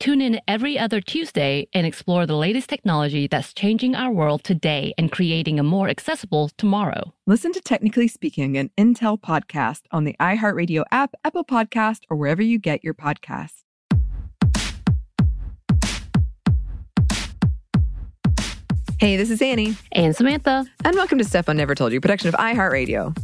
[0.00, 4.94] Tune in every other Tuesday and explore the latest technology that's changing our world today
[4.96, 7.12] and creating a more accessible tomorrow.
[7.26, 12.40] Listen to Technically Speaking, an Intel podcast on the iHeartRadio app, Apple Podcast, or wherever
[12.40, 13.64] you get your podcasts.
[19.00, 22.28] Hey, this is Annie, And Samantha, and welcome to Stuff I Never Told You, production
[22.28, 23.16] of iHeartRadio.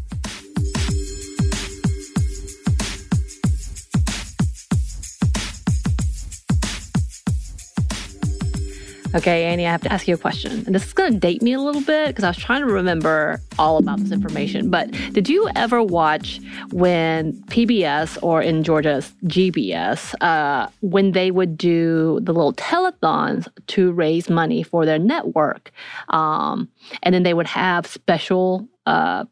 [9.15, 10.65] Okay, Annie, I have to ask you a question.
[10.67, 12.73] And this is going to date me a little bit because I was trying to
[12.73, 14.71] remember all about this information.
[14.71, 16.41] But did you ever watch
[16.73, 23.93] when PBS or in Georgia's GBS, uh, when they would do the little telethons to
[23.93, 25.71] raise money for their network?
[26.09, 26.69] Um,
[27.05, 29.27] and then they would have special uh,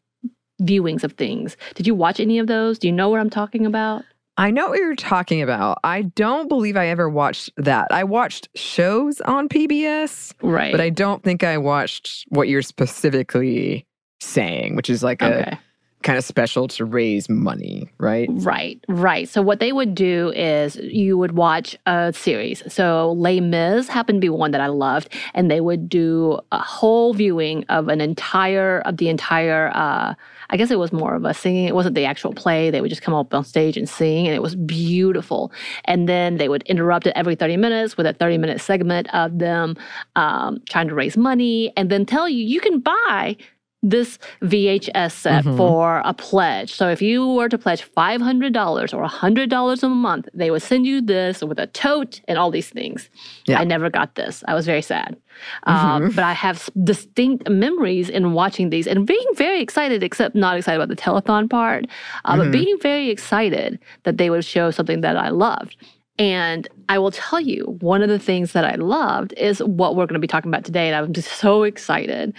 [0.63, 1.57] viewings of things.
[1.75, 2.79] Did you watch any of those?
[2.79, 4.05] Do you know what I'm talking about?
[4.43, 5.79] I know what you're talking about.
[5.85, 7.87] I don't believe I ever watched that.
[7.93, 10.73] I watched shows on PBS, Right.
[10.73, 13.87] but I don't think I watched what you're specifically
[14.21, 15.53] saying, which is like okay.
[15.53, 15.61] a
[16.03, 18.29] kind of special to raise money, right?
[18.31, 19.29] Right, right.
[19.29, 22.63] So what they would do is you would watch a series.
[22.73, 26.59] So Les Mis happened to be one that I loved, and they would do a
[26.59, 29.71] whole viewing of an entire of the entire.
[29.75, 30.15] Uh,
[30.51, 31.67] I guess it was more of a singing.
[31.67, 32.71] It wasn't the actual play.
[32.71, 35.51] They would just come up on stage and sing, and it was beautiful.
[35.87, 39.39] And then they would interrupt it every 30 minutes with a 30 minute segment of
[39.39, 39.77] them
[40.17, 43.37] um, trying to raise money, and then tell you you can buy
[43.83, 45.57] this VHS set Mhm.
[45.57, 46.73] for a pledge.
[46.73, 51.01] So if you were to pledge $500 or $100 a month, they would send you
[51.01, 53.11] this with a tote and all these things.
[53.47, 53.61] Yeah.
[53.61, 54.45] I never got this.
[54.47, 55.17] I was very sad.
[55.65, 60.57] Um, but I have distinct memories in watching these and being very excited, except not
[60.57, 61.87] excited about the telethon part,
[62.25, 62.53] uh, but Mhm.
[62.53, 65.77] being very excited that they would show something that I loved.
[66.19, 70.07] And I will tell you, one of the things that I loved is what we're
[70.07, 70.89] going to be talking about today.
[70.89, 72.35] And I'm just so excited,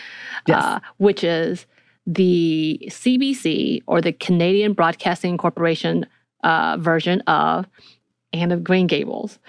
[0.47, 0.63] Yes.
[0.63, 1.65] uh, which is
[2.05, 6.05] the CBC or the Canadian Broadcasting Corporation
[6.43, 7.65] uh, version of
[8.31, 9.39] Anne of Green Gables.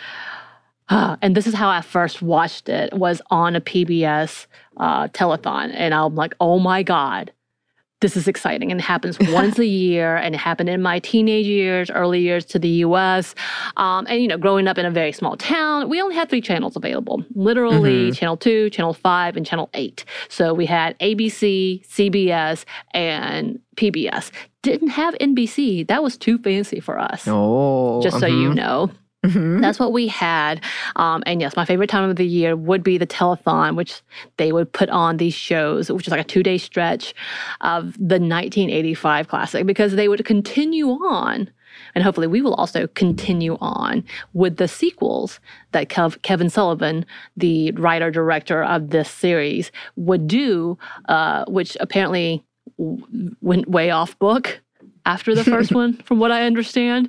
[0.88, 4.46] Uh, and this is how I first watched it was on a PBS
[4.76, 5.70] uh, telethon.
[5.74, 7.32] And I'm like, oh my God,
[8.04, 8.70] this is exciting.
[8.70, 10.16] And it happens once a year.
[10.16, 13.34] And it happened in my teenage years, early years to the US.
[13.78, 16.42] Um, and, you know, growing up in a very small town, we only had three
[16.42, 18.16] channels available literally Mhm.
[18.18, 20.04] channel two, channel five, and channel eight.
[20.28, 24.30] So we had ABC, CBS, and PBS.
[24.62, 25.82] Didn't have NBC.
[25.88, 27.26] That was too fancy for us.
[27.26, 28.90] Oh, Just so you mhm, know.
[29.24, 29.60] Mhm.
[29.60, 30.62] That's what we had.
[30.96, 34.02] Um, and yes, my favorite time of the year would be the telethon, which
[34.36, 37.14] they would put on these shows, which is like a two day stretch
[37.60, 41.50] of the 1985 classic, because they would continue on.
[41.94, 45.40] And hopefully, we will also continue on with the sequels
[45.72, 47.04] that Kev- Kevin Sullivan,
[47.36, 50.78] the writer director of this series, would do,
[51.08, 52.44] uh, which apparently
[53.40, 54.60] went way off book
[55.06, 57.08] after the first one, from what I understand,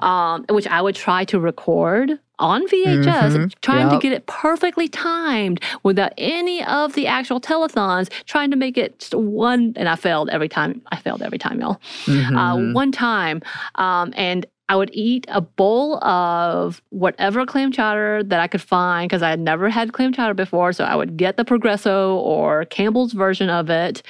[0.00, 3.54] um, which I would try to record on VHS, Mhm.
[3.62, 8.76] trying to get it perfectly timed without any of the actual telethons, trying to make
[8.76, 9.72] it just one.
[9.76, 10.82] And I failed every time.
[10.92, 11.80] I failed every time, y'all.
[12.04, 12.36] Mhm.
[12.36, 13.40] Uh, one time,
[13.76, 19.08] um, and I would eat a bowl of whatever clam chowder that I could find
[19.08, 20.72] because I had never had clam chowder before.
[20.72, 24.02] So I would get the Progresso or Campbell's version of it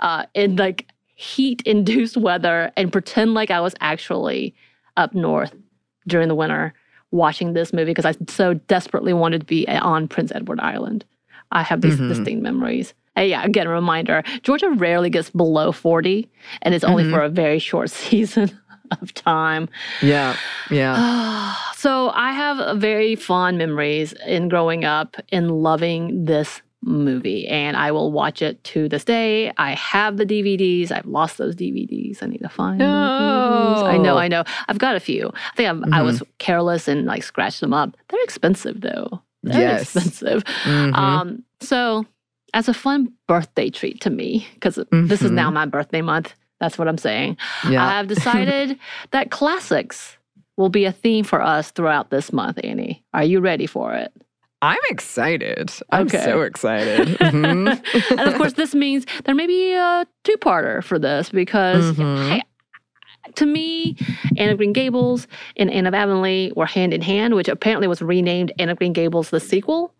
[0.00, 4.54] uh, in like heat induced weather and pretend like I was actually
[4.96, 5.54] up north
[6.06, 6.74] during the winter
[7.10, 11.04] watching this movie because I so desperately wanted to be on Prince Edward Island.
[11.52, 12.08] I have these Mhm.
[12.08, 12.94] distinct memories.
[13.14, 16.28] And yeah, again, a reminder Georgia rarely gets below 40,
[16.62, 17.10] and it's only Mhm.
[17.10, 18.50] for a very short season
[19.00, 19.68] of time.
[20.00, 20.34] Yeah.
[20.70, 21.54] Yeah.
[21.76, 27.92] so I have very fond memories in growing up and loving this movie, and I
[27.92, 29.52] will watch it to this day.
[29.56, 30.90] I have the DVDs.
[30.90, 32.22] I've lost those DVDs.
[32.22, 33.82] I need to find the DVDs.
[33.84, 34.44] I know, I know.
[34.68, 35.30] I've got a few.
[35.34, 37.96] I think I've, I was careless and like scratched them up.
[38.10, 39.22] They're expensive though.
[39.42, 39.82] They're Yes.
[39.96, 40.44] expensive.
[40.64, 40.94] Mhm.
[40.94, 42.04] Um, so
[42.54, 46.34] as a fun birthday treat to me, because this is now my birthday month.
[46.60, 47.38] That's what I'm saying.
[47.68, 47.84] yeah.
[47.84, 48.78] I have decided
[49.10, 50.16] that classics
[50.56, 53.02] will be a theme for us throughout this month, Annie.
[53.14, 54.12] Are you ready for it?
[54.62, 55.72] I'm excited.
[55.90, 56.22] I'm Okay.
[56.24, 57.08] so excited.
[57.18, 57.82] Mhm.
[58.12, 62.32] and of course, this means there may be a two parter for this because Mhm.
[62.32, 62.42] I-
[63.36, 63.96] to me,
[64.36, 65.26] Anne of Green Gables
[65.56, 68.92] and Anne of Avonlea were hand in hand, which apparently was renamed Anne of Green
[68.92, 69.92] Gables the sequel.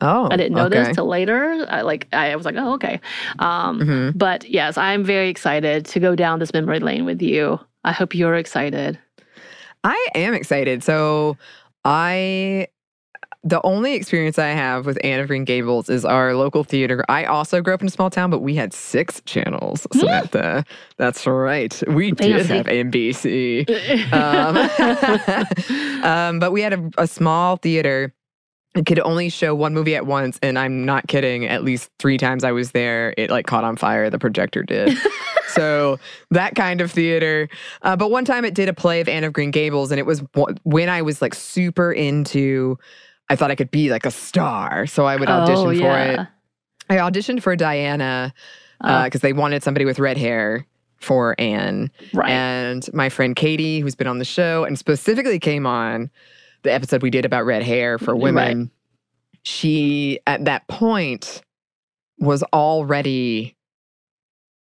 [0.00, 0.78] Oh, I didn't know okay.
[0.84, 1.66] this till later.
[1.68, 3.00] I like I was like, oh, okay.
[3.40, 4.12] Um, Mhm.
[4.18, 7.58] But yes, I'm very excited to go down this memory lane with you.
[7.84, 8.96] I hope you're excited.
[9.84, 10.82] I am excited.
[10.84, 11.36] So
[11.84, 12.68] I
[13.44, 17.04] the only experience I have with Anne of Green Gables is our local theater.
[17.08, 19.86] I also grew up in a small town, but we had six channels.
[19.92, 20.64] Samantha,
[20.96, 21.80] that's right.
[21.86, 23.68] We did have NBC.
[24.12, 24.56] Um,
[26.04, 28.14] um, but we had a, a small theater.
[28.74, 31.46] It could only show one movie at once, and I'm not kidding.
[31.46, 34.10] At least three times I was there, it like caught on fire.
[34.10, 34.96] The projector did.
[35.48, 35.98] so
[36.30, 37.48] that kind of theater.
[37.82, 40.06] Uh, but one time it did a play of Anne of Green Gables, and it
[40.06, 42.78] was wh- when I was like super into.
[43.30, 46.20] I thought I could be like a star, so I would audition oh, for it.
[46.90, 48.32] I auditioned for Diana
[48.82, 50.66] uh, Oh, because they wanted somebody with red hair
[50.96, 51.90] for Anne.
[52.14, 52.30] right.
[52.30, 56.10] And my friend Katie, who's been on the show and specifically came on
[56.62, 58.22] the episode we did about red hair for Right.
[58.22, 58.70] women,
[59.44, 61.42] she at that point
[62.18, 63.54] was already.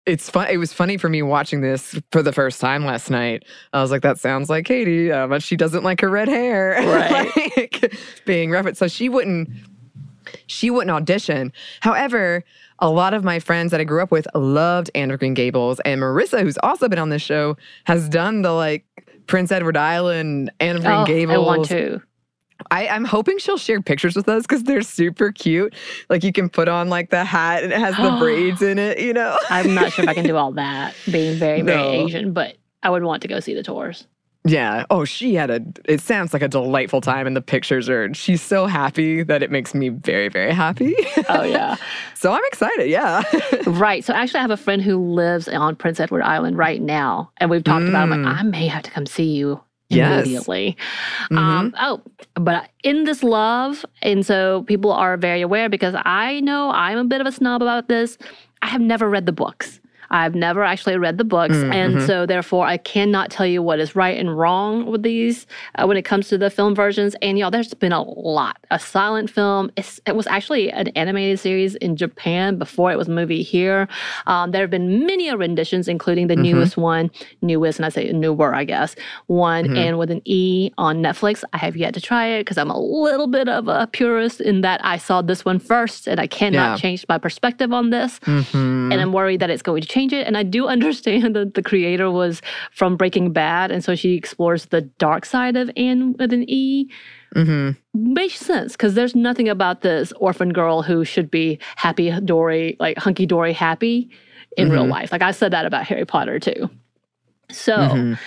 [0.05, 0.49] It's fun.
[0.51, 3.45] It was funny for me watching this for the first time last night.
[3.73, 6.77] I was like, "That sounds like Katie, uh, but she doesn't like her red hair."
[6.83, 7.57] Right.
[7.57, 7.95] like,
[8.25, 9.49] being referenced, so she wouldn't.
[10.47, 11.53] She wouldn't audition.
[11.81, 12.45] However,
[12.79, 15.79] a lot of my friends that I grew up with loved Anne of Green Gables,
[15.81, 18.85] and Marissa, who's also been on this show, has done the like
[19.27, 21.37] Prince Edward Island, Anne of Green oh, Gables.
[21.37, 22.03] I want to.
[22.71, 25.75] I, I'm hoping she'll share pictures with us because they're super cute.
[26.09, 28.99] Like you can put on like the hat and it has the braids in it,
[29.01, 29.37] you know?
[29.51, 31.91] I'm not sure if I can do all that, being very, very No.
[32.07, 34.07] Asian, but I would want to go see the tours.
[34.45, 34.87] Yeah.
[34.91, 38.43] Oh, she had a, it sounds like a delightful time and the pictures are, she's
[38.43, 40.97] so happy that it makes me very, very happy.
[41.29, 41.77] Oh, yeah.
[42.17, 42.91] so I'm excited.
[42.91, 43.23] Yeah.
[43.67, 44.05] right.
[44.05, 47.31] So actually, I have a friend who lives on Prince Edward Island right now.
[47.37, 48.13] And we've talked about it.
[48.13, 48.39] I'm like, Mm.
[48.41, 49.61] I may have to come see you
[49.97, 50.25] Yes.
[50.25, 50.77] immediately.
[51.31, 51.39] Mhm.
[51.39, 52.01] Um, oh,
[52.35, 57.05] but in this love, and so people are very aware because I know I'm a
[57.05, 58.19] bit of a snob about this.
[58.63, 59.81] I have never read the books.
[60.13, 62.07] I've never actually read the books, Mm, and mhm.
[62.07, 65.97] so therefore I cannot tell you what is right and wrong with these uh, when
[65.97, 67.17] it comes to the film versions.
[67.23, 68.59] And y'all, there's been a lot.
[68.71, 69.71] A silent film.
[69.77, 73.89] It's, it was actually an animated series in Japan before it was a movie here.
[74.27, 76.43] Um, there have been many renditions, including the Mhm.
[76.43, 78.95] newest one, newest, and I say newer, I guess,
[79.29, 79.79] one Mhm.
[79.79, 81.43] and with an E on Netflix.
[81.55, 84.61] I have yet to try it because I'm a little bit of a purist in
[84.61, 86.77] that I saw this one first, and I cannot Yeah.
[86.77, 88.93] change my perspective on this Mhm.
[88.93, 90.27] and I'm worried that it's going to change it.
[90.27, 92.41] And I do understand that the creator was
[92.73, 96.89] from Breaking Bad, and so she explores the dark side of Anne with an E.
[97.37, 97.77] Mhm.
[97.95, 102.99] Makes sense because there's nothing about this orphan girl who should be happy dory, like
[102.99, 104.11] hunky dory happy
[104.57, 104.91] in real Mhm.
[104.91, 105.13] life.
[105.13, 106.69] Like I said that about Harry Potter too.
[107.51, 108.19] So Mhm.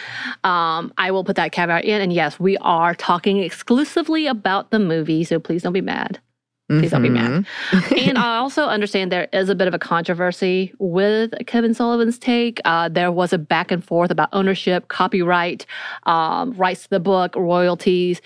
[0.44, 2.01] um, I will put that caveat in.
[2.01, 6.20] And yes, we are talking exclusively about the movie, so please don't be mad.
[6.67, 7.45] Please don't be mad.
[7.69, 8.07] Mhm.
[8.10, 12.60] and I also understand there is a bit of a controversy with Kevin Sullivan's take.
[12.65, 15.65] Uh, there was a back and forth about ownership, copyright,
[16.07, 18.19] um, rights to the book, royalties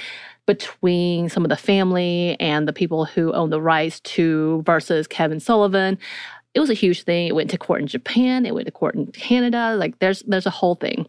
[0.45, 5.39] between some of the family and the people who own the rights to versus Kevin
[5.39, 5.97] Sullivan.
[6.55, 7.27] It was a huge thing.
[7.27, 8.43] It went to court in Japan.
[8.43, 9.75] It went to court in Canada.
[9.77, 11.05] Like there's there's a whole thing,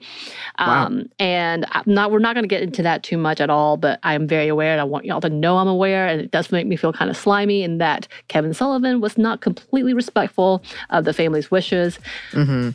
[0.58, 0.86] Wow.
[0.86, 3.78] um, and I'm not we're not going to get into that too much at all.
[3.78, 6.06] But I am very aware, and I want y'all to know I'm aware.
[6.06, 9.40] And it does make me feel kind of slimy in that Kevin Sullivan was not
[9.40, 11.98] completely respectful of the family's wishes,
[12.32, 12.74] Mhm.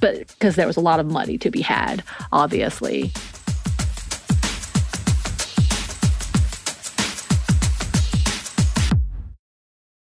[0.00, 2.02] but because there was a lot of money to be had,
[2.32, 3.12] obviously.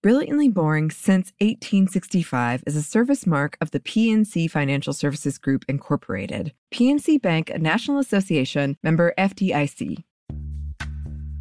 [0.00, 6.52] Brilliantly Boring Since 1865 is a service mark of the PNC Financial Services Group, Incorporated.
[6.72, 10.04] PNC Bank, a National Association member FDIC.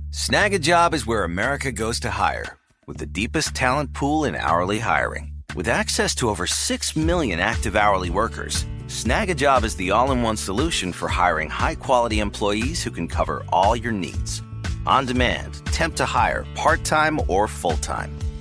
[0.09, 4.33] Snag a job is where America goes to hire, with the deepest talent pool in
[4.33, 5.33] hourly hiring.
[5.55, 10.09] With access to over 6 million active hourly workers, Snag a job is the all
[10.09, 14.41] in one solution for hiring high quality employees who can cover all your needs.
[14.87, 18.16] On demand, temp to hire, part time or full time.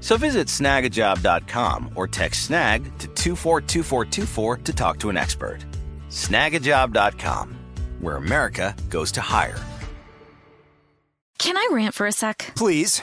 [0.00, 5.58] So visit snagajob.com or text snag to 242424 to talk to an expert.
[6.08, 7.58] Snagajob.com,
[8.00, 9.58] where America goes to hire.
[11.38, 12.52] Can I rant for a sec?
[12.56, 13.02] Please.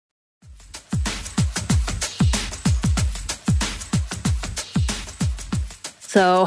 [6.11, 6.45] So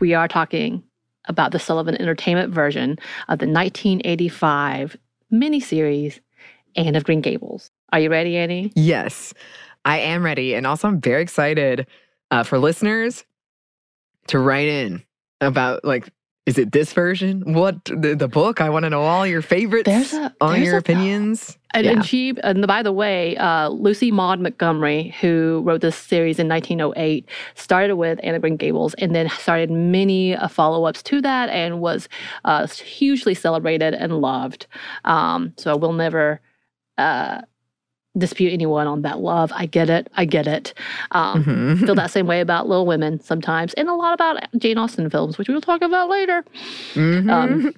[0.00, 0.82] we are talking
[1.28, 2.92] about the Sullivan Entertainment version
[3.28, 4.96] of the 1985
[5.30, 6.20] miniseries
[6.74, 7.70] Anne of Green Gables.
[7.92, 8.72] Are you ready, Annie?
[8.74, 9.34] Yes,
[9.84, 10.54] I am ready.
[10.54, 11.86] And also, I'm very excited
[12.30, 13.26] uh, for listeners
[14.28, 15.02] to write in
[15.42, 16.08] about, like,
[16.46, 17.52] is it this version?
[17.54, 18.60] What the, the book?
[18.60, 21.58] I want to know all your favorites, There's a- all there's your a- opinions.
[21.74, 21.92] And, Yeah.
[21.92, 26.48] and she, and by the way, uh, Lucy Maud Montgomery, who wrote this series in
[26.48, 31.20] 1908, started with Anne of Green Gables and then started many uh, follow ups to
[31.20, 32.08] that and was
[32.46, 34.66] uh, hugely celebrated and loved.
[35.04, 36.40] Um, so I will never
[36.96, 37.42] uh,
[38.18, 39.52] dispute anyone on that love.
[39.54, 40.08] I get it.
[40.16, 40.74] I get it.
[41.10, 41.86] Um, Mhm.
[41.86, 45.38] Feel that same way about Little Women sometimes, and a lot about Jane Austen films,
[45.38, 46.44] which we'll talk about later.
[46.94, 47.30] Mhm.
[47.30, 47.74] Um,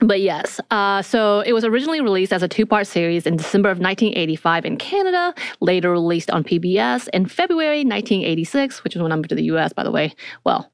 [0.00, 3.70] but yes, uh, so it was originally released as a two part series in December
[3.70, 9.16] of 1985 in Canada, later released on PBS in February 1986, which is when I
[9.16, 10.14] moved to the US, by the way.
[10.44, 10.70] Well,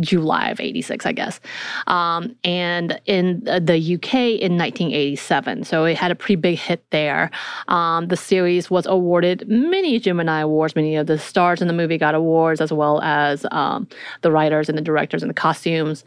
[0.00, 1.40] July of 86, I guess.
[1.86, 5.64] Um, and in the- the UK in 1987.
[5.64, 7.30] So it had a pretty big hit there.
[7.68, 10.74] Um, the series was awarded many Gemini Awards.
[10.74, 13.86] Many of the stars in the movie got awards, as well as um,
[14.22, 16.04] the writers and the directors and the costumes,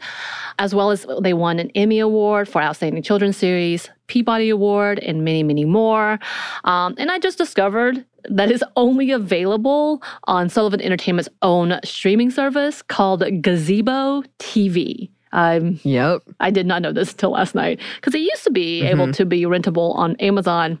[0.58, 5.24] as well as they won an Emmy Award for Outstanding Children's Series, Peabody Award, and
[5.24, 6.18] many, many more.
[6.64, 12.82] Um, and I just discovered that is only available on Sullivan Entertainment's own streaming service
[12.82, 15.10] called Gazebo TV.
[15.32, 16.22] Um, Yep.
[16.40, 19.24] I did not know this until last night because it used to be able to
[19.26, 20.78] be rentable on Amazon,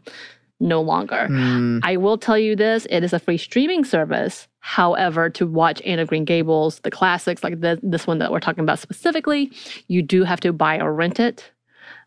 [0.58, 1.28] no longer.
[1.30, 1.80] Mm.
[1.84, 4.48] I will tell you this it is a free streaming service.
[4.60, 8.40] However, to watch Anne of Green Gables, the classics like the, this one that we're
[8.40, 9.52] talking about specifically,
[9.86, 11.50] you do have to buy or rent it.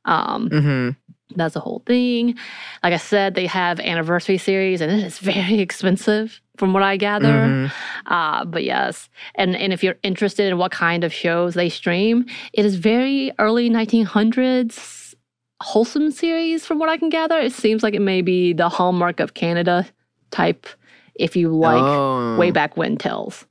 [0.06, 0.96] Um, Mhm.
[1.36, 2.36] That's the whole thing.
[2.84, 6.98] Like I said, they have anniversary series, and it is very expensive, from what I
[6.98, 7.28] gather.
[7.28, 7.72] Mhm.
[8.06, 12.26] Uh, but yes, and and if you're interested in what kind of shows they stream,
[12.54, 15.16] it is very early 1900s
[15.62, 17.40] wholesome series, from what I can gather.
[17.40, 19.88] It seems like it may be the hallmark of Canada
[20.32, 20.66] type.
[21.16, 23.46] If you like Oh, way back when tells.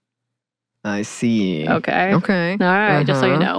[0.82, 1.68] I see.
[1.68, 2.14] Okay.
[2.14, 2.52] Okay.
[2.58, 3.42] All right, just so you Uh-huh.
[3.44, 3.54] know.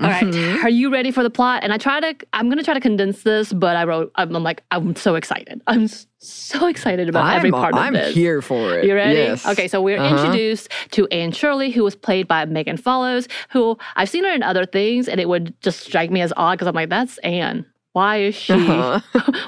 [0.00, 0.62] All right, Mhm.
[0.64, 1.62] are you ready for the plot?
[1.62, 4.34] And I try to, I'm going to try to condense this, but I wrote, I'm,
[4.34, 5.60] I'm like, I'm so excited.
[5.66, 5.86] I'm
[6.18, 8.14] so excited about I'm, every part of I'm this.
[8.14, 8.86] here for it.
[8.86, 9.16] You ready?
[9.18, 9.46] Yes.
[9.46, 10.16] Okay, so we're Uh-huh.
[10.16, 14.42] introduced to Anne Shirley, who was played by Megan Follows, who I've seen her in
[14.42, 17.66] other things, and it would just strike me as odd because I'm like, that's Anne.
[17.96, 18.52] Why is she?
[18.52, 19.00] Uh-huh.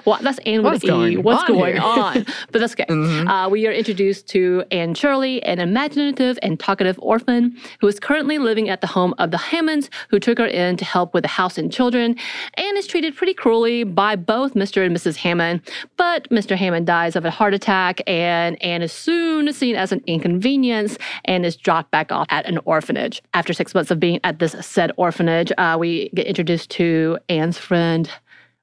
[0.06, 0.86] well, that's Anne with What's E.
[0.86, 1.82] going What's on going here?
[1.82, 2.24] on?
[2.50, 2.86] But that's okay.
[2.88, 3.28] Mhm.
[3.28, 8.38] Uh, we are introduced to Anne Shirley, an imaginative and talkative orphan who is currently
[8.38, 11.28] living at the home of the Hammonds, who took her in to help with the
[11.28, 12.16] house and children.
[12.54, 14.82] Anne is treated pretty cruelly by both Mr.
[14.86, 15.16] and Mrs.
[15.16, 15.60] Hammond,
[15.98, 16.56] but Mr.
[16.56, 21.44] Hammond dies of a heart attack, and Anne is soon seen as an inconvenience and
[21.44, 23.20] is dropped back off at an orphanage.
[23.34, 27.58] After six months of being at this said orphanage, uh, we get introduced to Anne's
[27.58, 28.08] friend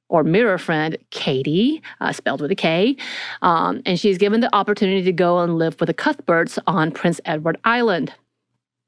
[0.09, 2.95] or mirror friend, Katie, uh, spelled with a K.
[3.41, 7.19] Um, and she's given the opportunity to go and live with the Cuthberts on Prince
[7.25, 8.13] Edward Island,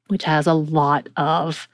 [0.07, 1.67] which has a lot of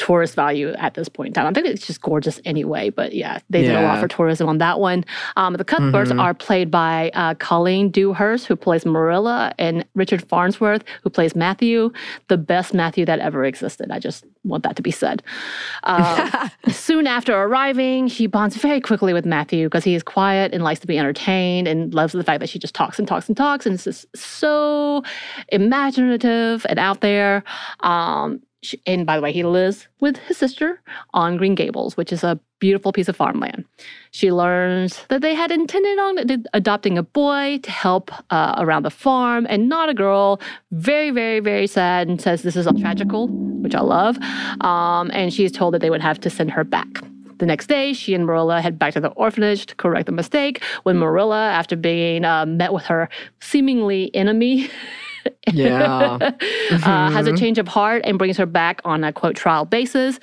[0.00, 1.46] tourist value at this point in time.
[1.46, 4.56] I think it's just gorgeous anyway, but yeah, they did a lot for tourism on
[4.58, 5.04] that one.
[5.36, 6.20] Um, the Cuthberts Mhm.
[6.20, 11.92] are played by uh, Colleen Dewhurst, who plays Marilla, and Richard Farnsworth, who plays Matthew,
[12.28, 13.90] the best Matthew that ever existed.
[13.90, 15.22] I just want that to be said.
[15.84, 20.64] Uh, soon after arriving, she bonds very quickly with Matthew because he is quiet and
[20.64, 23.36] likes to be entertained and loves the fact that she just talks and talks and
[23.36, 25.02] talks and is just so
[25.52, 27.44] imaginative and out there.
[27.80, 30.80] Um, sh- and by the way, he lives with his sister
[31.14, 33.64] on Green Gables, which is a beautiful piece of farmland.
[34.10, 38.90] She learns that they had intended on adopting a boy to help uh, around the
[38.90, 40.40] farm and not a girl.
[40.70, 44.18] Very, very, very sad and says this is all tragical, which I love.
[44.60, 46.88] Um, and she is told that they would have to send her back.
[47.38, 50.62] The next day, she and Marilla head back to the orphanage to correct the mistake.
[50.82, 53.08] When Marilla, after being uh, met with her
[53.40, 54.68] seemingly enemy,
[55.52, 56.18] Yeah.
[56.70, 60.18] uh, has a change of heart and brings her back on a quote trial basis.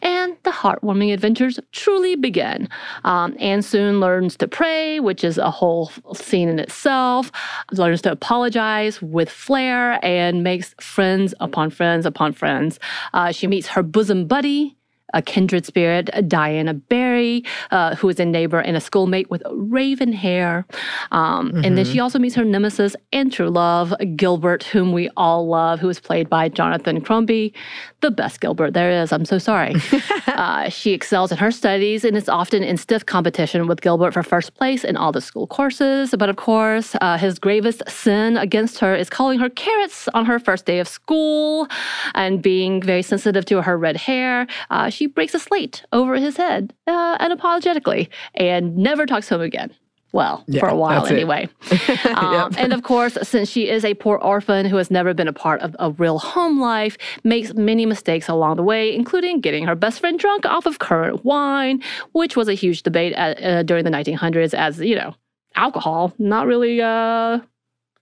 [0.00, 2.68] And the heartwarming adventures truly begin.
[3.04, 7.30] Um, Anne soon learns to pray, which is a whole scene in itself,
[7.72, 12.78] learns to apologize with flair, and makes friends upon friends upon friends.
[13.12, 14.76] Uh, she meets her bosom buddy
[15.12, 20.12] a kindred spirit, Diana Barry, uh, who is a neighbor and a schoolmate with raven
[20.12, 20.66] hair.
[21.10, 25.46] Um, And then she also meets her nemesis and true love, Gilbert, whom we all
[25.46, 27.52] love, who is played by Jonathan Crombie,
[28.00, 29.12] the best Gilbert there is.
[29.12, 29.74] I'm so sorry.
[30.26, 34.22] uh, she excels in her studies and is often in stiff competition with Gilbert for
[34.22, 36.14] first place in all the school courses.
[36.18, 40.38] But of course, uh, his gravest sin against her is calling her carrots on her
[40.38, 41.68] first day of school
[42.14, 44.46] and being very sensitive to her red hair.
[44.70, 49.40] Uh, she breaks a slate over his head uh, unapologetically and never talks to him
[49.40, 49.72] again.
[50.12, 51.48] Well, Yeah, for a while anyway.
[52.14, 55.32] Um, And of course, since she is a poor orphan who has never been a
[55.32, 59.74] part of a real home life, makes many mistakes along the way, including getting her
[59.74, 63.84] best friend drunk off of currant wine, which was a huge debate at, uh, during
[63.84, 65.14] the 1900s as, you know,
[65.56, 67.40] alcohol, not really uh,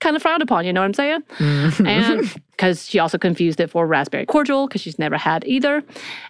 [0.01, 1.21] kind of frowned upon, you know what I'm saying?
[1.39, 1.87] Mhm.
[1.87, 5.83] and because she also confused it for raspberry cordial because she's never had either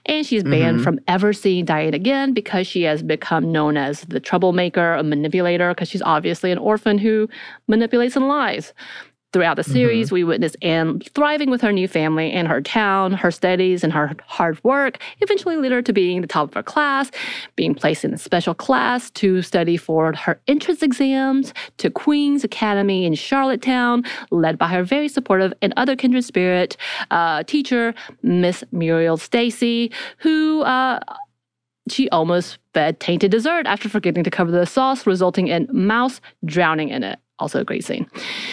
[0.07, 0.85] and she's banned Mhm.
[0.85, 5.71] from ever seeing Diana again because she has become known as the troublemaker a manipulator
[5.71, 7.29] because she's obviously an orphan who
[7.67, 8.73] manipulates and lies
[9.33, 13.13] Throughout the series, we witness Anne thriving with her new family and her town.
[13.13, 16.65] Her studies and her hard work eventually lead her to being the top of her
[16.65, 17.13] class,
[17.55, 23.05] being placed in a special class to study for her entrance exams to Queen's Academy
[23.05, 26.77] in Charlottetown, led by her very supportive and other kindred spirit
[27.13, 30.99] uh, teacher, Miss Muriel Stacy, who uh,
[31.89, 36.89] she almost fed tainted dessert after forgetting to cover the sauce, resulting in Mouse drowning
[36.89, 37.21] in it.
[37.41, 38.07] Also a great scene.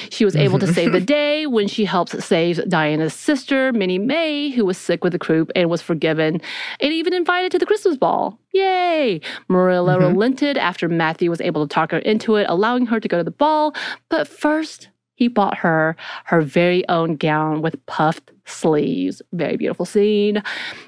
[0.10, 4.50] She was able to save the day when she helps save Diana's sister, Minnie May,
[4.50, 6.41] who was sick with the croup and was forgiven
[6.80, 8.39] and even invited to the Christmas ball.
[8.54, 9.21] Yay!
[9.50, 13.17] Marilla relented after Matthew was able to talk her into it, allowing her to go
[13.17, 13.76] to the ball.
[14.10, 15.95] But first, he bought her
[16.26, 19.21] her very own gown with puffed sleeves.
[19.34, 20.41] Very beautiful scene.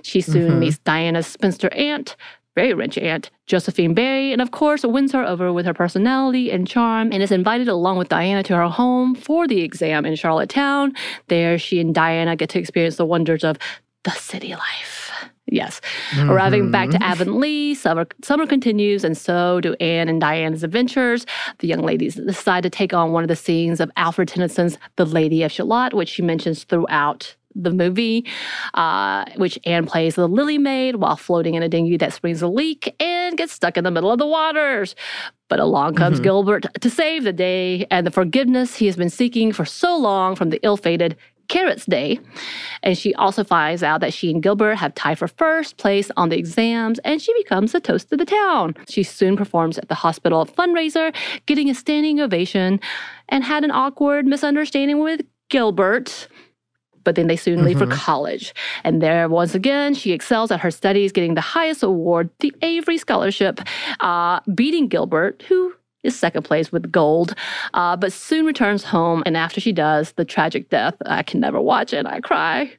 [0.04, 0.60] She soon Mhm.
[0.60, 2.16] meets Diana's spinster aunt,
[2.60, 6.68] very rich aunt, Josephine Barry, and of course wins her over with her personality and
[6.68, 10.94] charm and is invited along with Diana to her home for the exam in Charlottetown.
[11.30, 13.58] There, she and Diana get to experience the wonders of
[14.04, 15.10] the city life.
[15.46, 15.80] Yes.
[16.12, 16.30] Mm-hmm.
[16.30, 21.26] Arriving back to Avonlea, summer, summer continues, and so do Anne and Diana's adventures.
[21.60, 25.06] The young ladies decide to take on one of the scenes of Alfred Tennyson's The
[25.06, 28.26] Lady of Shalott, which she mentions throughout the movie,
[28.74, 32.48] uh, which Anne plays the Lily Maid while floating in a dinghy that springs a
[32.48, 34.96] leak and gets stuck in the middle of the waters.
[35.48, 39.52] But along comes Gilbert to save the day and the forgiveness he has been seeking
[39.52, 41.18] for so long from the ill fated
[41.50, 42.20] Carrots Day.
[42.84, 46.30] And she also finds out that she and Gilbert have tied for first place on
[46.30, 48.76] the exams, and she becomes the toast of the town.
[48.88, 51.14] She soon performs at the hospital fundraiser,
[51.48, 52.80] getting a standing ovation,
[53.28, 56.28] and had an awkward misunderstanding with Gilbert.
[57.10, 58.54] But then they soon leave for college.
[58.84, 63.00] And there, once again, she excels at her studies, getting the highest award, the Avery
[63.00, 63.62] Scholarship,
[64.00, 67.36] uh, beating Gilbert, who is second place with gold,
[67.74, 69.24] uh, but soon returns home.
[69.26, 72.06] And after she does, the tragic death, I can never watch it.
[72.06, 72.72] I cry.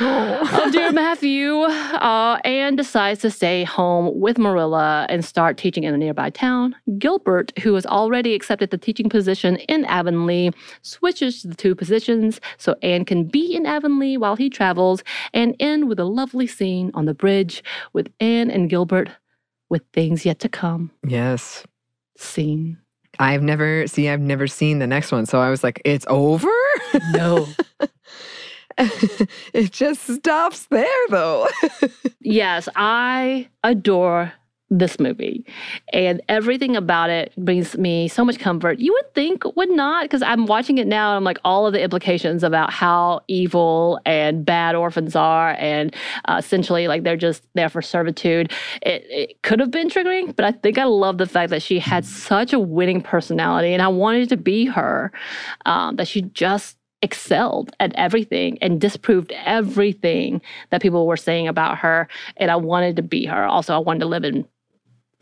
[0.00, 1.60] Oh, dear Matthew.
[1.62, 6.74] Uh, Anne decides to stay home with Marilla and start teaching in a nearby town.
[6.98, 12.76] Gilbert, who has already accepted the teaching position in Avonlea, switches the two positions so
[12.82, 17.06] Anne can be in Avonlea while he travels and end with a lovely scene on
[17.06, 19.10] the bridge with Anne and Gilbert
[19.68, 20.90] with things yet to come.
[21.06, 21.64] Yes.
[22.16, 22.78] Scene.
[23.18, 25.26] I've never see I've never seen the next one.
[25.26, 26.50] So I was like, it's over?
[27.12, 27.46] No.
[28.78, 31.48] it just stops there though.
[32.20, 34.32] yes, I adore
[34.78, 35.44] this movie
[35.92, 40.22] and everything about it brings me so much comfort you would think would not because
[40.22, 44.46] i'm watching it now and i'm like all of the implications about how evil and
[44.46, 49.60] bad orphans are and uh, essentially like they're just there for servitude it, it could
[49.60, 52.58] have been triggering but i think i love the fact that she had such a
[52.58, 55.12] winning personality and i wanted to be her
[55.66, 61.78] um, that she just excelled at everything and disproved everything that people were saying about
[61.78, 62.08] her.
[62.36, 63.44] And I wanted to be her.
[63.44, 64.46] Also, I wanted to live in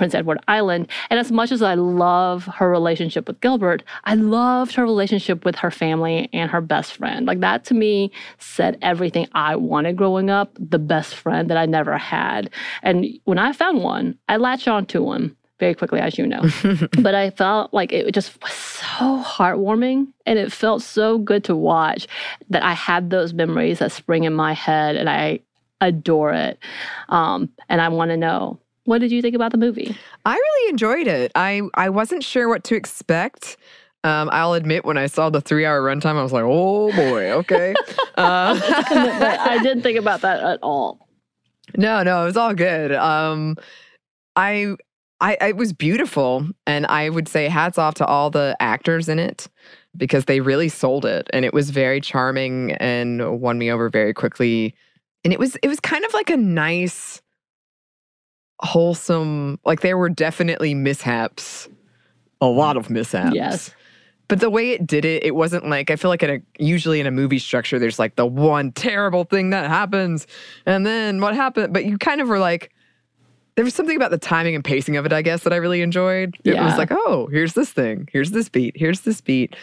[0.01, 0.89] Prince Edward Island.
[1.11, 5.57] And as much as I love her relationship with Gilbert, I loved her relationship with
[5.57, 7.27] her family and her best friend.
[7.27, 11.67] Like that to me said everything I wanted growing up, the best friend that I
[11.67, 12.49] never had.
[12.83, 16.49] And when I found one, I latched on to him very quickly, as you know.
[17.03, 21.55] but I felt like it just was so heartwarming and it felt so good to
[21.55, 22.09] watch
[22.49, 25.41] that I had those memories that spring in my head and I
[25.83, 26.59] adore it.
[27.11, 29.97] Um, and I want to know what did you think about the movie?
[30.25, 31.33] I really enjoyed it.
[31.35, 33.57] I, I wasn't sure what to expect.
[34.03, 37.31] Um, I'll admit, when I saw the three hour runtime, I was like, oh boy,
[37.33, 37.75] okay.
[38.17, 41.07] uh, I didn't think about that at all.
[41.77, 42.93] No, no, it was all good.
[42.93, 43.57] Um,
[44.37, 44.77] I
[45.21, 46.49] I, it was beautiful.
[46.67, 49.49] And I would say hats off to all the actors in it
[49.97, 51.29] because they really sold it.
[51.33, 54.75] And it was very charming and won me over very quickly.
[55.25, 57.21] And it was it was kind of like a nice,
[58.63, 61.69] wholesome, like there were definitely mishaps.
[62.41, 63.35] A lot of mishaps.
[63.35, 63.75] Yes.
[64.29, 67.01] But the way it did it, it wasn't like I feel like in a usually
[67.01, 70.27] in a movie structure, there's like the one terrible thing that happens,
[70.67, 71.73] and then what happened.
[71.75, 72.71] But you kind of were like,
[73.57, 75.83] there was something about the timing and pacing of it, I guess, that I really
[75.83, 76.37] enjoyed.
[76.45, 76.65] It Yeah.
[76.65, 79.57] was like, oh, here's this thing, here's this beat, here's this beat,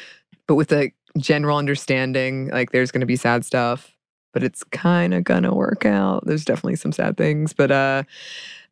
[0.47, 3.93] but with a general understanding, like there's going to be sad stuff,
[4.33, 6.25] but it's kind of gonna work out.
[6.27, 8.03] There's definitely some sad things, but uh,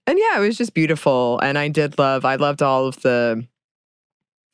[0.07, 3.45] and yeah, it was just beautiful, and I did love, I loved all of the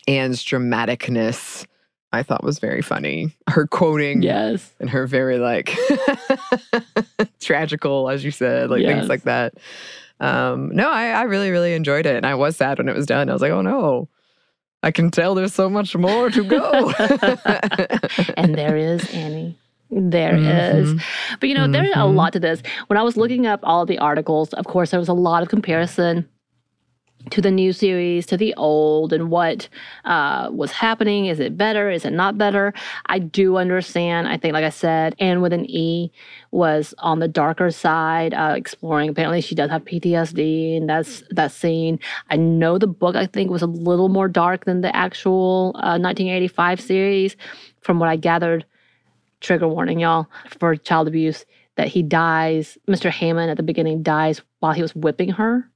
[0.07, 1.65] Anne's dramaticness.
[2.13, 3.33] I thought was very funny.
[3.47, 4.69] Her quoting, Yes.
[4.81, 5.73] and her very like
[7.39, 8.91] tragical, as you said, like Yes.
[8.97, 9.53] things like that.
[10.19, 12.15] Um, no, I, I really, really enjoyed it.
[12.15, 13.29] And I was sad when it was done.
[13.29, 14.09] I was like, oh no,
[14.83, 16.91] I can tell there's so much more to go.
[18.37, 19.57] and there is Annie.
[19.91, 21.01] There is, Mhm.
[21.39, 22.63] But you know, there's a lot to this.
[22.88, 25.43] When I was looking up all of the articles, of course, there was a lot
[25.43, 26.25] of comparison
[27.30, 29.69] to the new series, to the old, and what
[30.06, 31.27] uh, was happening.
[31.27, 31.91] Is it better?
[31.91, 32.73] Is it not better?
[33.08, 34.27] I do understand.
[34.27, 36.12] I think, like I said, Anne with an E
[36.49, 39.10] was on the darker side, uh, exploring.
[39.10, 41.99] Apparently, she does have PTSD, and that's that scene.
[42.32, 43.15] I know the book.
[43.15, 47.36] I think was a little more dark than the actual uh, 1985 series,
[47.82, 48.65] from what I gathered.
[49.41, 50.27] Trigger warning, y'all,
[50.60, 51.45] for child abuse.
[51.77, 52.77] That he dies.
[52.88, 53.10] Mr.
[53.10, 55.69] Hammond at the beginning dies while he was whipping her.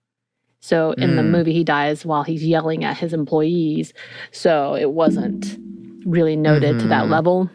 [0.59, 1.29] So in the Mm.
[1.29, 3.93] movie, he dies while he's yelling at his employees.
[4.31, 5.57] So it wasn't
[6.05, 7.09] really noted to that Mhm.
[7.09, 7.49] level.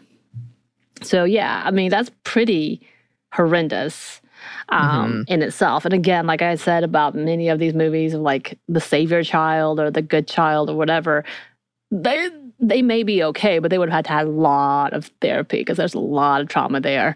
[1.01, 2.81] So yeah, I mean that's pretty
[3.33, 4.21] horrendous
[4.69, 5.85] um, in itself.
[5.85, 9.79] And again, like I said about many of these movies, of like the savior child
[9.79, 11.23] or the good child or whatever,
[11.91, 12.27] they
[12.61, 15.57] they may be okay, but they would have had to have a lot of therapy
[15.57, 17.15] because there's a lot of trauma there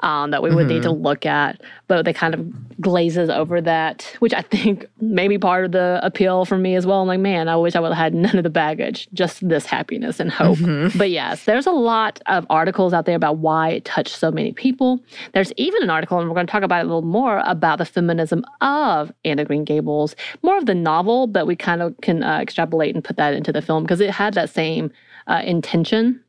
[0.00, 1.60] um, that we would need to look at.
[1.88, 6.00] But they kind of glazes over that, which I think may be part of the
[6.02, 7.02] appeal for me as well.
[7.02, 9.66] I'm like, man, I wish I would have had none of the baggage, just this
[9.66, 10.58] happiness and hope.
[10.96, 14.52] But yes, there's a lot of articles out there about why it touched so many
[14.52, 15.00] people.
[15.32, 17.78] There's even an article, and we're going to talk about it a little more about
[17.78, 21.94] the feminism of Anne of Green Gables, more of the novel, but we kind of
[22.00, 24.83] can uh, extrapolate and put that into the film because it had that same
[25.26, 26.20] uh, intention.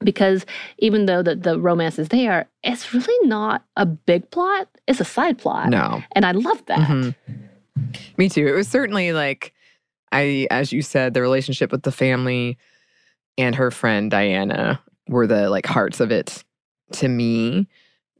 [0.00, 0.46] Because
[0.78, 4.68] even though the, the romance is there, it's really not a big plot.
[4.86, 5.70] It's a side plot.
[5.70, 6.02] no.
[6.12, 6.78] And I love that.
[6.78, 7.14] Mhm.
[8.16, 8.46] Me too.
[8.46, 9.52] It was certainly like
[10.12, 12.58] I as you said, the relationship with the family
[13.36, 16.44] and her friend Diana were the like hearts of it.
[16.92, 17.66] to me.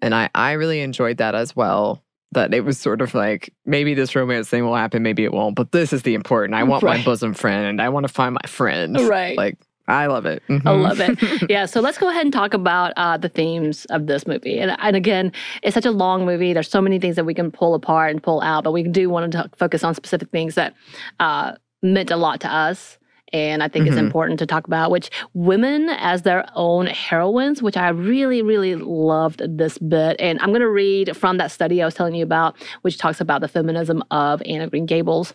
[0.03, 2.03] And I, I really enjoyed that as well.
[2.33, 5.55] That it was sort of like maybe this romance thing will happen, maybe it won't,
[5.55, 6.55] but this is the important.
[6.55, 7.81] I want my bosom friend.
[7.81, 8.99] I want to find my friend.
[9.09, 9.37] Right.
[9.37, 9.57] Like
[9.89, 10.43] I love it.
[10.49, 10.83] I Mhm.
[10.83, 11.19] love it.
[11.51, 14.59] yeah, so let's go ahead and talk about uh, the themes of this movie.
[14.59, 16.53] And, and again, it's such a long movie.
[16.53, 19.09] There's so many things that we can pull apart and pull out, but we do
[19.11, 20.75] want to focus on specific things that
[21.21, 22.99] uh, meant a lot to us.
[23.33, 24.01] And I think it's Mhm.
[24.07, 29.43] important to talk about, which women as their own heroines, which I really, really loved
[29.59, 30.17] this bit.
[30.19, 33.21] And I'm going to read from that study I was telling you about, which talks
[33.21, 35.35] about the feminism of Anne of Green Gables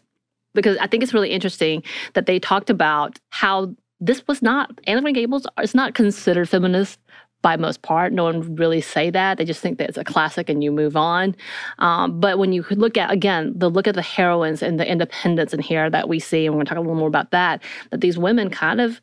[0.56, 4.98] because I think it's really interesting that they talked about how this was not Anne
[4.98, 7.00] of Green Gables is not considered feminist
[7.42, 8.14] by most part.
[8.14, 9.38] No one would really say that.
[9.38, 11.36] They just think that it's a classic and you move on.
[11.80, 15.54] Um, but when you look at again the look at the heroines and the independence
[15.54, 17.62] in here that we see, and we're going to talk a little more about that.
[17.92, 19.00] That these women kind of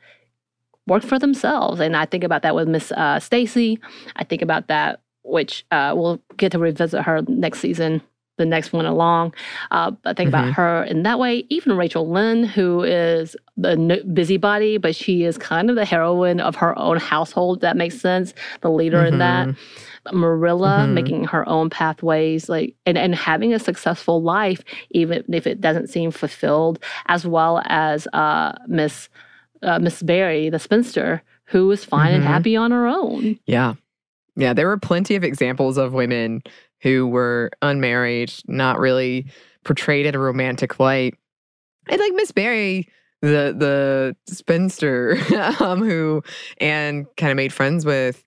[0.86, 3.78] work for themselves, and I think about that with Miss uh, Stacy.
[4.16, 8.02] I think about that, which uh, we'll get to revisit her next season.
[8.40, 9.34] The next one along,
[9.70, 10.52] uh, I think about Mhm.
[10.54, 11.44] her in that way.
[11.50, 16.56] Even Rachel Lynde, who is the busybody, but she is kind of the heroine of
[16.56, 17.60] her own household.
[17.60, 18.32] That makes sense.
[18.62, 19.50] The leader in that.
[20.10, 20.92] Marilla Mhm.
[20.94, 25.88] making her own pathways, like and, and having a successful life, even if it doesn't
[25.88, 29.10] seem fulfilled, as well as uh, Miss
[29.62, 32.28] uh, Miss Barry, the spinster, who is fine and Mhm.
[32.28, 33.38] happy on her own.
[33.46, 33.74] Yeah.
[34.34, 34.54] Yeah.
[34.54, 36.40] There were plenty of examples of women
[36.82, 39.26] who were unmarried, not really
[39.64, 41.14] portrayed in a romantic light.
[41.88, 42.88] And like Miss Barry,
[43.22, 45.18] the the spinster
[45.60, 46.22] um, who
[46.58, 48.24] Anne kind of made friends with,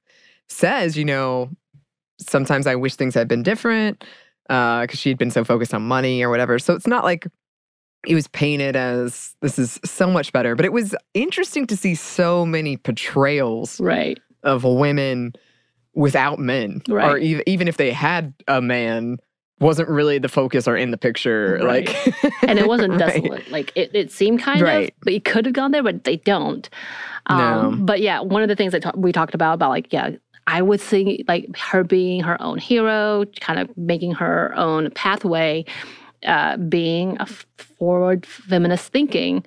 [0.50, 1.50] says, you know,
[2.20, 4.04] sometimes I wish things had been different
[4.48, 6.60] because she'd been so focused on money or whatever.
[6.60, 7.26] So it's not like
[8.06, 11.96] it was painted as this is so much better, but it was interesting to see
[11.96, 14.20] so many portrayals Right.
[14.44, 15.34] of women
[15.96, 17.24] without men, or Right.
[17.24, 19.18] ev- even if they had a man,
[19.60, 21.60] wasn't really the focus or in the picture.
[21.64, 21.88] Right.
[21.88, 23.00] Like, and it wasn't Right.
[23.00, 23.50] desolate.
[23.52, 24.90] Like it, it seemed kind Right.
[24.90, 26.70] of, but it could have gone there, but they don't.
[27.28, 27.38] Um,
[27.80, 27.86] No.
[27.86, 30.12] But yeah, one of the things that ta- we talked about about like yeah,
[30.48, 35.64] I would see like her being her own hero, kind of making her own pathway.
[36.26, 37.46] Uh, being a f-
[37.84, 39.46] forward feminist thinking.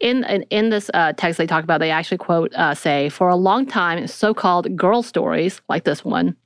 [0.00, 3.28] In in, in this uh, text they talk about, they actually quote uh, say, for
[3.28, 6.36] a long time, so-called girl stories like this one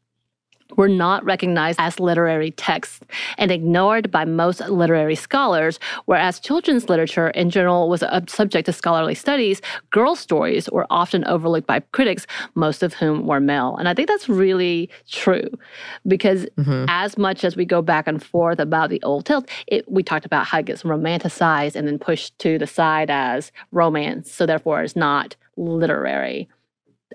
[0.76, 3.00] were not recognized as literary texts
[3.38, 8.72] and ignored by most literary scholars, whereas children's literature in general was a subject to
[8.72, 13.76] scholarly studies, girl stories were often overlooked by critics, most of whom were male.
[13.76, 15.48] And I think that's really true
[16.06, 16.87] because Mhm.
[16.88, 20.26] as much as we go back and forth about the old tales, it, we talked
[20.26, 24.82] about how it gets romanticized and then pushed to the side as romance, so therefore
[24.82, 26.48] it's not literary.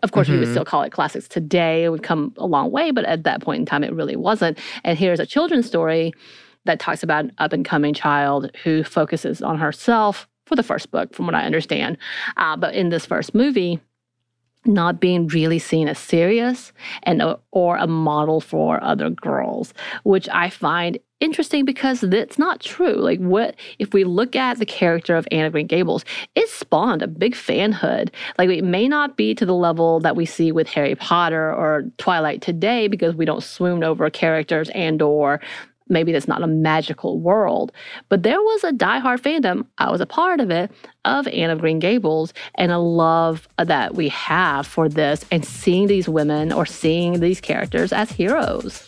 [0.03, 0.51] Of course, we would Mhm.
[0.51, 1.83] still call it classics today.
[1.83, 4.57] It would come a long way, but at that point in time, it really wasn't.
[4.83, 6.13] And here's a children's story
[6.65, 10.91] that talks about an up and coming child who focuses on herself for the first
[10.91, 11.97] book, from what I understand.
[12.37, 13.79] Uh, but in this first movie,
[14.65, 20.49] not being really seen as serious and or a model for other girls, which I
[20.49, 22.95] find interesting because that's not true.
[22.95, 27.01] Like what if we look at the character of Anne of Green Gables, it spawned
[27.01, 28.09] a big fanhood.
[28.37, 31.85] Like it may not be to the level that we see with Harry Potter or
[31.97, 35.41] Twilight today because we don't swoon over characters and or
[35.89, 37.71] maybe that's not a magical world.
[38.09, 40.71] But there was a diehard fandom, I was a part of it,
[41.05, 45.87] of Anne of Green Gables and a love that we have for this and seeing
[45.87, 48.87] these women or seeing these characters as heroes.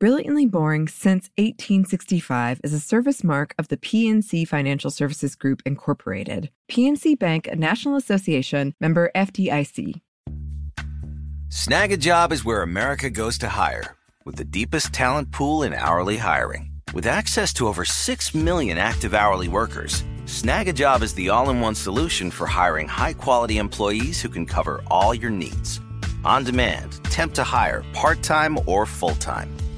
[0.00, 6.48] Brilliantly Boring Since 1865 is a service mark of the PNC Financial Services Group, Incorporated.
[6.70, 10.00] PNC Bank, a National Association member FDIC.
[11.50, 15.74] Snag a job is where America goes to hire, with the deepest talent pool in
[15.74, 16.70] hourly hiring.
[16.94, 21.50] With access to over 6 million active hourly workers, Snag a job is the all
[21.50, 25.78] in one solution for hiring high quality employees who can cover all your needs.
[26.24, 29.54] On demand, temp to hire, part time or full time.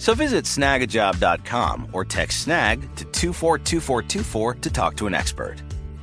[0.00, 5.56] So visit snagajob.com or text snag to 242424 to talk to an expert.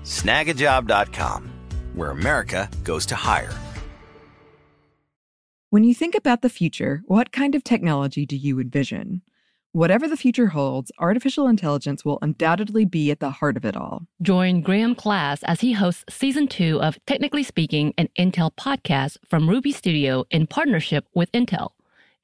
[0.04, 1.50] Snagajob.com,
[1.96, 3.52] where America goes to hire.
[5.72, 9.24] When you think about the future, what kind of technology do you envision?
[9.72, 14.06] Whatever the future holds, artificial intelligence will undoubtedly be at the heart of it all.
[14.22, 19.50] Join Graham Class as he hosts season two of Technically Speaking, an Intel podcast from
[19.50, 21.72] Ruby Studio in partnership with Intel.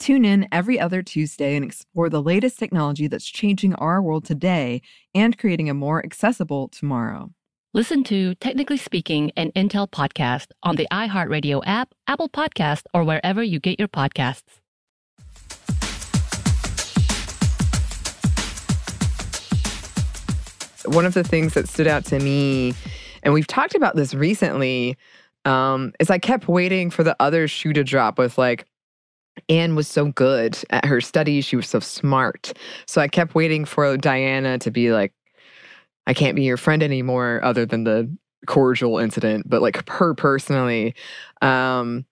[0.00, 4.82] Tune in every other Tuesday and explore the latest technology that's changing our world today
[5.14, 7.30] and creating a more accessible tomorrow.
[7.72, 13.42] Listen to Technically Speaking, an Intel podcast on the iHeartRadio app, Apple Podcast, or wherever
[13.42, 14.42] you get your podcasts.
[20.84, 22.74] One of the things that stood out to me,
[23.22, 24.96] and we've talked about this recently,
[25.44, 28.66] um, is I kept waiting for the other shoe to drop with like,
[29.48, 31.44] Anne was so good at her studies.
[31.44, 32.52] She was so smart.
[32.86, 35.12] So I kept waiting for Diana to be like,
[36.06, 38.14] I can't be your friend anymore, other than the
[38.46, 40.94] cordial incident, but like her personally.
[41.42, 42.04] Um,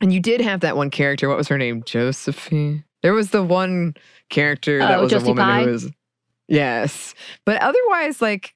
[0.00, 1.28] and you did have that one character.
[1.28, 1.82] What was her name?
[1.84, 2.84] Josephine.
[3.02, 3.94] There was the one
[4.28, 5.62] character that Oh, was a Josie woman Pye?
[5.64, 5.90] who was,
[6.48, 7.14] yes.
[7.46, 8.54] But otherwise, like,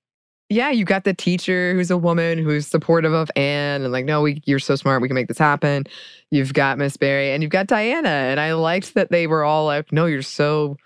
[0.51, 4.21] yeah, you got the teacher who's a woman who's supportive of Anne and like, no,
[4.23, 5.87] we, you're so smart, we can make this happen.
[6.35, 9.67] You've got Miss Barry and you've got Diana, and I liked that they were all
[9.67, 10.77] like, no, you're so.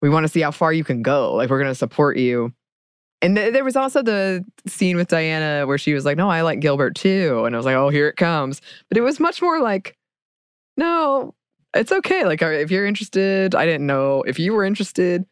[0.00, 1.34] We want to see how far you can go.
[1.34, 2.52] Like, we're going to support you.
[3.20, 6.42] And th- there was also the scene with Diana where she was like, "No, I
[6.42, 9.40] like Gilbert too," and I was like, "Oh, here it comes." But it was much
[9.40, 9.96] more like,
[10.76, 11.34] "No,
[11.74, 12.24] it's okay.
[12.24, 15.24] Like, uh, if you're interested, I didn't know if you were interested.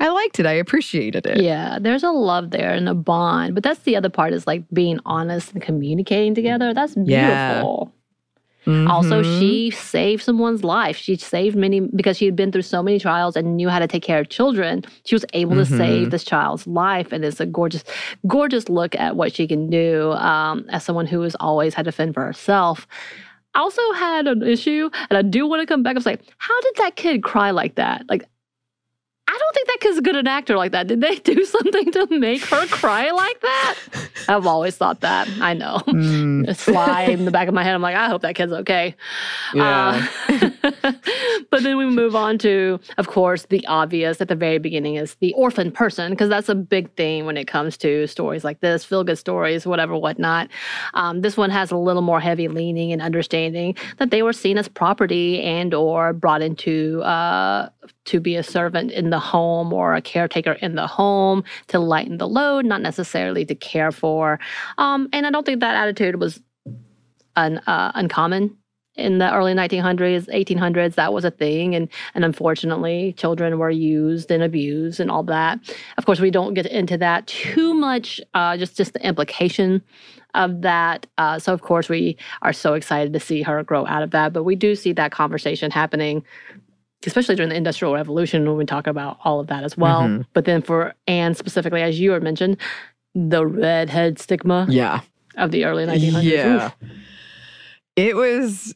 [0.00, 0.46] I liked it.
[0.46, 1.42] I appreciated it.
[1.42, 3.54] Yeah, there's a love there and a bond.
[3.54, 6.72] But that's the other part is like being honest and communicating together.
[6.72, 7.62] That's Yeah.
[8.66, 8.92] Beautiful.
[8.92, 10.96] Also, she saved someone's life.
[10.96, 13.86] She saved many because she had been through so many trials and knew how to
[13.86, 14.84] take care of children.
[15.04, 15.76] She was able to Mhm.
[15.78, 17.84] save this child's life, and it's a gorgeous,
[18.26, 21.92] gorgeous look at what she can do um, as someone who has always had to
[21.92, 22.86] fend for herself.
[23.54, 26.60] I also had an issue, and I do want to come back and say, how
[26.60, 28.04] did that kid cry like that?
[28.10, 28.26] Like,
[29.36, 30.86] I don't think that kid's a good an actor like that.
[30.86, 33.74] Did they do something to make her cry like that?
[34.28, 35.28] I've always thought that.
[35.40, 35.76] I know.
[35.86, 37.74] Mm, It's fly in the back of my head.
[37.74, 38.94] I'm like, I hope that kid's okay.
[39.52, 40.08] yeah.
[40.28, 40.92] Uh,
[41.50, 45.16] but then we move on to, of course, the obvious at the very beginning is
[45.16, 48.84] the orphan person, because that's a big thing when it comes to stories like this,
[48.84, 50.48] feel good stories, whatever, whatnot.
[50.94, 54.56] Um, this one has a little more heavy leaning and understanding that they were seen
[54.56, 57.68] as property and or brought into uh,
[58.06, 62.18] to be a servant in the home or a caretaker in the home to lighten
[62.18, 64.40] the load, not necessarily to care for.
[64.78, 66.40] Um, and I don't think that attitude was
[67.36, 68.56] un, uh, uncommon
[68.96, 74.30] in the early 1900s 1800s that was a thing and and unfortunately children were used
[74.30, 75.58] and abused and all that
[75.98, 79.82] of course we don't get into that too much uh, just just the implication
[80.34, 84.02] of that uh, so of course we are so excited to see her grow out
[84.02, 86.24] of that but we do see that conversation happening
[87.04, 90.24] especially during the industrial revolution when we talk about all of that as well Mhm.
[90.32, 92.56] but then for anne specifically as you had mentioned
[93.14, 95.00] the redhead stigma yeah.
[95.36, 96.66] of the early 1900s Yeah.
[96.66, 96.74] Oof.
[97.96, 98.74] It was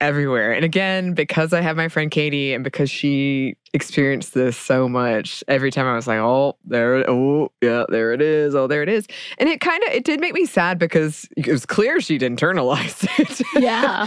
[0.00, 0.52] everywhere.
[0.52, 5.44] And again, because I have my friend Katie and because she experienced this so much,
[5.46, 8.54] every time I was like, oh, there, oh, yeah, there it is.
[8.54, 9.06] Oh, there it is.
[9.38, 13.06] And it kind of, it did make me sad because it was clear she'd internalized
[13.18, 13.42] it.
[13.62, 14.06] yeah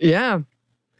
[0.00, 0.40] yeah.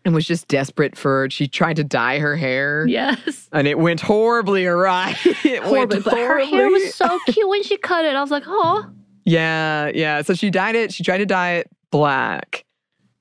[0.09, 2.87] And was just desperate for, she tried to dye her hair.
[2.87, 5.15] yes And it went horribly awry.
[5.45, 5.97] it horrible.
[5.97, 8.17] went But her hair was so cute when she cut it.
[8.17, 8.87] I was like, oh,
[9.27, 10.23] Yeah, yeah.
[10.23, 10.95] So she dyed it.
[10.95, 12.65] She tried to dye it black,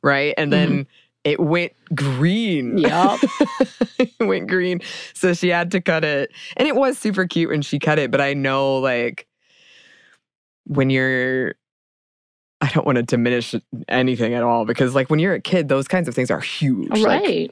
[0.01, 0.33] right?
[0.37, 0.81] And then mm-hmm.
[1.25, 2.77] it went green.
[2.77, 3.19] Yup.
[3.99, 4.79] it went green.
[5.13, 6.31] So she had to cut it.
[6.55, 8.11] And it was super cute when she cut it.
[8.11, 9.27] But I know, like,
[10.63, 11.55] when you're
[12.61, 13.53] I don't want to diminish
[13.87, 16.89] anything at all because, like, when you're a kid, those kinds of things are huge.
[16.89, 17.51] Like, Right.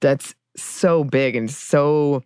[0.00, 2.22] that's so big and so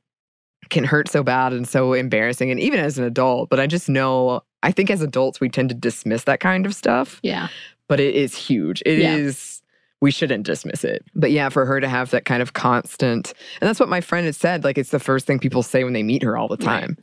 [0.68, 2.50] can hurt so bad and so embarrassing.
[2.50, 5.68] And even as an adult, but I just know, I think as adults, we tend
[5.70, 7.48] to dismiss that kind of stuff, yeah.
[7.88, 8.80] but it is huge.
[8.86, 9.56] It is.
[9.62, 9.66] Yeah.
[10.02, 11.04] We shouldn't dismiss it.
[11.14, 14.24] But yeah, for her to have that kind of constant, and that's what my friend
[14.24, 14.64] had said.
[14.64, 16.80] Like, it's the first thing people say when they meet her all the Right.
[16.80, 16.96] time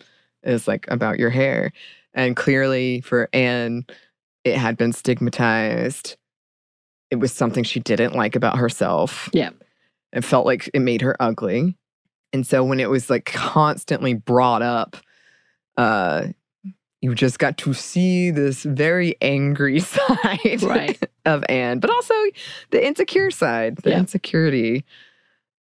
[0.44, 1.72] is like about your hair.
[2.16, 3.86] And clearly for Anne,
[4.48, 6.16] it had been stigmatized.
[7.12, 9.30] It was something she didn't like about herself.
[9.34, 9.52] Yeah.
[10.14, 11.78] It felt like it made her ugly.
[12.34, 14.98] And so when it was like constantly brought up,
[15.78, 16.28] uh,
[17.02, 21.00] you just got to see this very angry side Right.
[21.26, 22.14] of Anne, but also
[22.72, 24.00] the insecure side, the Yeah.
[24.00, 24.84] insecurity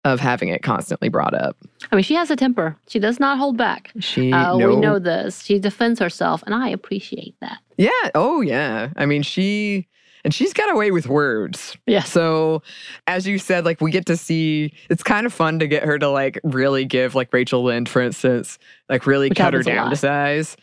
[0.03, 1.55] of having it constantly brought up.
[1.91, 2.75] I mean, she has a temper.
[2.87, 3.91] She does not hold back.
[3.99, 5.43] She Uh, no- We know this.
[5.43, 7.59] She defends herself, and I appreciate that.
[7.77, 7.89] Yeah.
[8.13, 8.89] Oh, yeah.
[8.97, 9.87] I mean, she
[10.25, 11.75] and she's got away with words.
[11.85, 12.03] Yeah.
[12.03, 12.63] So,
[13.07, 14.73] as you said, like we get to see.
[14.89, 18.01] It's kind of fun to get her to like really give, like Rachel Lynde, for
[18.01, 18.57] instance,
[18.89, 20.55] like really Which cut her down to size.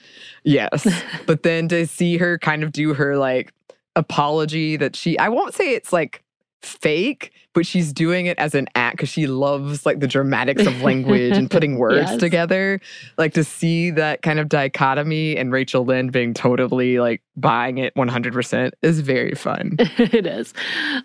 [0.45, 0.89] Yes,
[1.27, 3.53] but then to see her kind of do her like
[3.97, 6.23] apology that she, I won't say it's like
[6.63, 10.83] fake, but she's doing it as an act because she loves like the dramatics of
[10.83, 12.17] language and putting words Yes.
[12.21, 12.81] together.
[13.19, 17.95] Like to see that kind of dichotomy and Rachel Lynde being totally like buying it
[17.95, 19.77] 100% is very fun.
[19.79, 20.53] it is.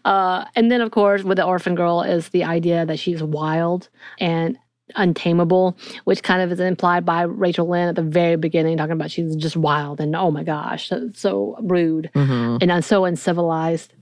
[0.03, 3.89] Uh, and then, of course, with the orphan girl is the idea that she's wild
[4.19, 4.57] and
[4.95, 9.11] untamable, which kind of is implied by Rachel Lynde at the very beginning, talking about
[9.11, 12.59] she's just wild and oh my gosh, so, so rude Mhm.
[12.61, 13.93] and so uncivilized.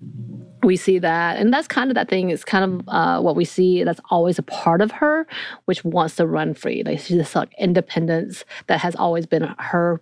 [0.64, 2.30] We see that, and that's kind of that thing.
[2.30, 3.84] It's kind of uh, what we see.
[3.84, 5.28] That's always a part of her,
[5.66, 6.84] which wants to run free.
[6.86, 10.02] Like she's this like independence that has always been her.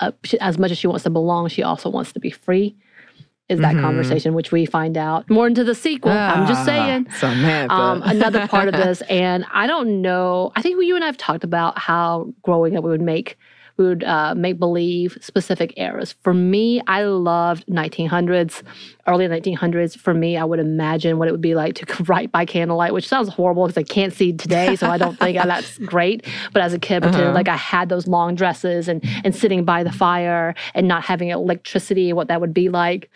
[0.00, 2.76] Uh, she, as much as she wants to belong, she also wants to be free.
[3.52, 3.80] Is that Mhm.
[3.82, 6.10] conversation, which we find out more into the sequel.
[6.12, 7.06] I'm just Ah, saying.
[7.18, 7.74] Samantha.
[7.74, 10.52] Um, another part of this, and I don't know.
[10.56, 13.36] I think you and I have talked about how growing up we would make
[13.78, 16.14] we would uh, make believe specific eras.
[16.22, 18.62] For me, I loved 1900s,
[19.06, 19.96] early 1900s.
[19.96, 23.08] For me, I would imagine what it would be like to write by candlelight, which
[23.08, 26.26] sounds horrible because I can't see today, so I don't think that's great.
[26.52, 27.34] But as a kid, pretended Uh-huh.
[27.34, 31.30] like I had those long dresses and and sitting by the fire and not having
[31.30, 33.10] electricity, what that would be like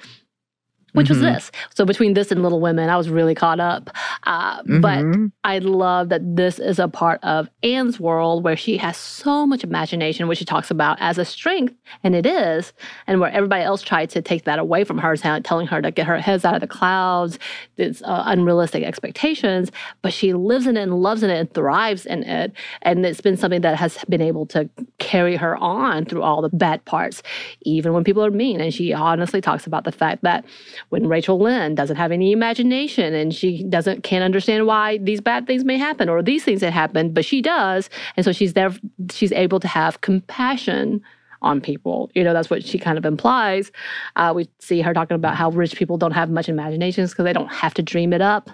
[0.96, 1.32] which was Mhm.
[1.34, 1.52] this.
[1.74, 3.90] So between this and Little Women, I was really caught up.
[4.24, 5.32] Uh, But Mhm.
[5.44, 9.62] I love that this is a part of Anne's world where she has so much
[9.62, 12.72] imagination, which she talks about as a strength, and it is,
[13.06, 15.90] and where everybody else tried to take that away from her, tell- telling her to
[15.90, 17.38] get her heads out of the clouds,
[17.76, 19.70] it's uh, unrealistic expectations.
[20.02, 23.20] But she lives in it and loves in it and thrives in it, and it's
[23.20, 24.68] been something that has been able to
[24.98, 27.22] carry her on through all the bad parts,
[27.62, 28.60] even when people are mean.
[28.60, 30.44] And she honestly talks about the fact that
[30.90, 35.46] when Rachel Lynde doesn't have any imagination and she doesn't can't understand why these bad
[35.46, 38.74] things may happen or these things that happen, but she does, and so she's there.
[39.10, 41.02] She's able to have compassion
[41.42, 42.10] on people.
[42.14, 43.70] You know, that's what she kind of implies.
[44.16, 47.32] Uh, we see her talking about how rich people don't have much imaginations because they
[47.32, 48.50] don't have to dream it up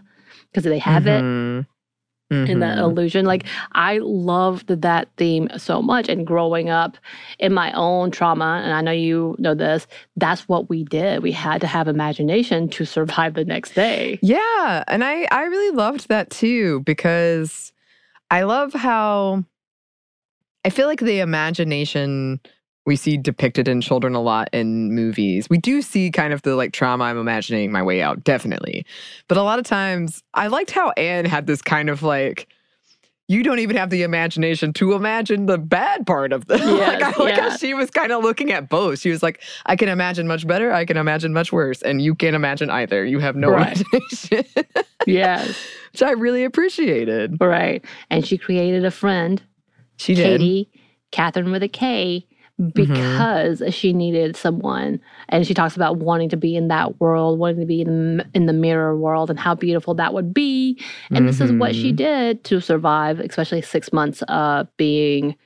[0.50, 1.66] because they have it
[2.32, 2.48] Mhm.
[2.48, 3.24] in that illusion.
[3.26, 6.08] Like I loved that theme so much.
[6.08, 6.96] And growing up
[7.38, 11.22] in my own trauma, and I know you know this, that's what we did.
[11.22, 14.18] We had to have imagination to survive the next day.
[14.22, 17.72] Yeah, and I I really loved that too because
[18.30, 19.44] I love how
[20.64, 22.40] I feel like the imagination
[22.84, 25.48] we see depicted in children a lot in movies.
[25.48, 28.84] We do see kind of the like trauma I'm imagining my way out, definitely.
[29.28, 32.48] But a lot of times I liked how Anne had this kind of like
[33.28, 36.60] you don't even have the imagination to imagine the bad part of this.
[36.64, 37.56] like, I like how yeah.
[37.56, 38.98] she was kind of looking at both.
[38.98, 42.14] She was like, I can imagine much better, I can imagine much worse, and you
[42.14, 43.04] can't imagine either.
[43.04, 43.80] You have no Right.
[43.92, 44.44] imagination.
[45.06, 45.48] Yes.
[45.92, 47.36] Which I really appreciated.
[47.40, 47.84] right.
[48.08, 49.42] And she created a friend,
[49.96, 50.38] She did.
[50.40, 50.70] Katie,
[51.10, 52.24] Catherine with a K,
[52.74, 55.00] because she needed someone.
[55.28, 58.46] And she talks about wanting to be in that world, wanting to be in, in
[58.46, 60.78] the mirror world, and how beautiful that would be.
[61.10, 61.96] And this is what she Mhm.
[61.96, 65.36] did to survive, especially six months of being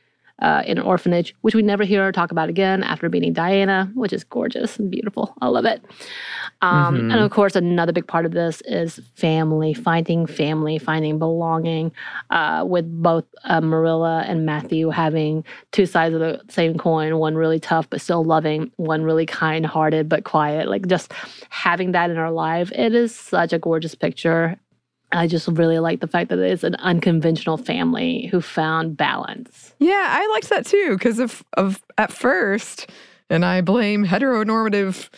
[0.40, 3.90] uh, in an orphanage, which we never hear her talk about again after meeting Diana,
[3.94, 5.34] which is gorgeous and beautiful.
[5.40, 5.82] I love it.
[6.62, 7.12] Um, Mhm.
[7.12, 11.92] And of course, another big part of this is family, finding family, finding belonging,
[12.30, 17.34] uh, with both uh, Marilla and Matthew having two sides of the same coin one
[17.34, 20.68] really tough but still loving, one really kind hearted but quiet.
[20.68, 21.12] Like just
[21.50, 24.56] having that in our life, it is such a gorgeous picture.
[25.12, 29.74] I just really like the fact that it's an unconventional family who found balance.
[29.78, 32.90] Yeah, I liked that too because of of at first,
[33.30, 35.08] and I blame heteronormative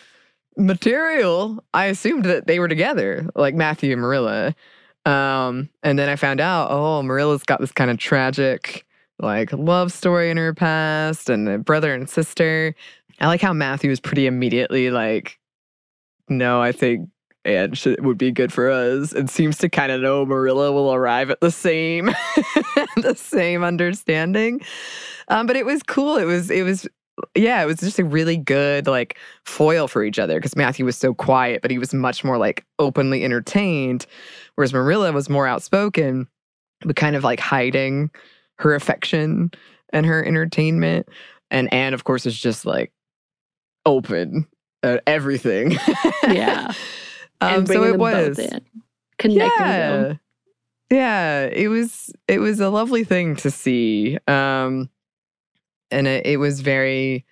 [0.58, 4.54] material, I assumed that they were together, like Matthew and Marilla.
[5.06, 8.84] Um, and then I found out, oh, Marilla's got this kind of tragic,
[9.20, 12.74] like, love story in her past, and a brother and sister.
[13.20, 15.38] I like how Matthew is pretty immediately like,
[16.28, 17.08] no, I think
[17.44, 20.92] Anne should, would be good for us, and seems to kind of know Marilla will
[20.92, 22.06] arrive at the same,
[22.96, 24.60] the same understanding.
[25.28, 26.16] Um, but it was cool.
[26.16, 26.86] It was, it was
[27.34, 30.96] yeah, it was just a really good like foil for each other because Matthew was
[30.96, 34.06] so quiet, but he was much more like openly entertained,
[34.54, 36.28] whereas Marilla was more outspoken,
[36.82, 38.10] but kind of like hiding
[38.58, 39.50] her affection
[39.92, 41.08] and her entertainment.
[41.50, 42.92] And Anne, of course, is just like
[43.86, 44.46] open
[44.82, 45.76] at everything.
[46.24, 46.72] Yeah.
[47.40, 48.36] um, so it was
[49.18, 49.96] connecting yeah.
[49.96, 50.20] them.
[50.90, 54.18] Yeah, it was it was a lovely thing to see.
[54.26, 54.88] Um
[55.90, 57.24] and it, it was very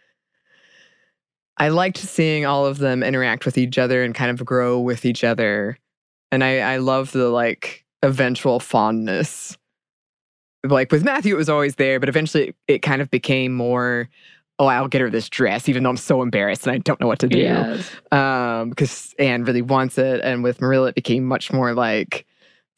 [1.58, 5.04] I liked seeing all of them interact with each other and kind of grow with
[5.06, 5.78] each other.
[6.30, 9.56] And I, I love the like eventual fondness.
[10.62, 14.08] Like with Matthew, it was always there, but eventually it, it kind of became more,
[14.58, 17.06] oh, I'll get her this dress, even though I'm so embarrassed and I don't know
[17.06, 17.38] what to do.
[17.38, 17.90] Yes.
[18.10, 20.20] Um, because Anne really wants it.
[20.22, 22.24] And with Marilla, it became much more like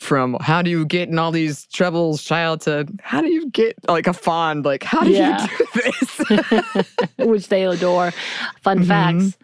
[0.00, 3.76] from how do you get in all these troubles, child, to how do you get
[3.88, 5.46] like a fond, like how do Yeah.
[5.58, 5.66] you do
[6.70, 6.86] this?
[7.18, 8.12] which they adore.
[8.62, 8.86] Fun Mhm.
[8.86, 9.38] facts.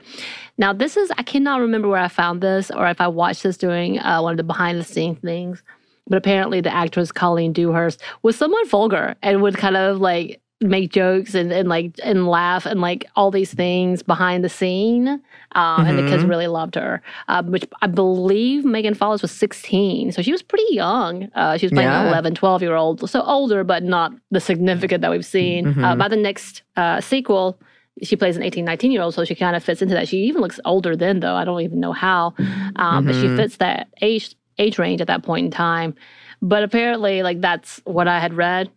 [0.57, 3.57] Now, this is, I cannot remember where I found this or if I watched this
[3.57, 5.63] during uh, one of the behind the scenes things,
[6.09, 10.41] but apparently the actress Colleen Dewhurst was somewhat vulgar and would kind of like
[10.71, 15.09] make jokes and, and like and laugh and like all these things behind the scene
[15.53, 16.29] um, and the kids Mhm.
[16.31, 20.67] really loved her um, which i believe megan follows was 16 so she was pretty
[20.75, 22.09] young uh, she was playing an Yeah.
[22.09, 25.99] 11 12 year old so older but not the significant that we've seen uh, Mhm.
[25.99, 27.59] by the next uh, sequel
[28.03, 30.19] she plays an 18 19 year old so she kind of fits into that she
[30.19, 32.33] even looks older then though i don't even know how
[32.77, 33.37] um, but she Mhm.
[33.37, 35.95] fits that age age range at that point in time
[36.43, 38.71] but apparently like that's what i had read